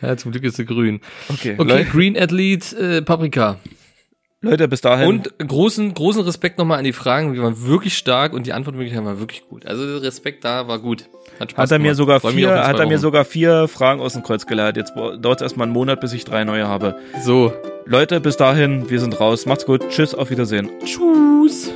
[0.00, 1.00] Ja, zum Glück ist sie grün.
[1.28, 1.54] Okay.
[1.56, 3.58] Okay, Leute, Green Athlete, äh, Paprika.
[4.40, 5.06] Leute, bis dahin.
[5.06, 9.06] Und großen, großen Respekt nochmal an die Fragen, die waren wirklich stark und die Antwortmöglichkeiten
[9.06, 9.66] waren wirklich gut.
[9.66, 11.08] Also Respekt da war gut.
[11.38, 11.96] Hat Spaß hat er mir gemacht.
[11.96, 14.76] sogar Freu vier, hat er mir sogar vier Fragen aus dem Kreuz geleiert.
[14.76, 16.96] Jetzt dauert es erstmal einen Monat, bis ich drei neue habe.
[17.22, 17.52] So.
[17.86, 19.46] Leute, bis dahin, wir sind raus.
[19.46, 19.88] Macht's gut.
[19.90, 20.68] Tschüss, auf Wiedersehen.
[20.84, 21.70] Tschüss.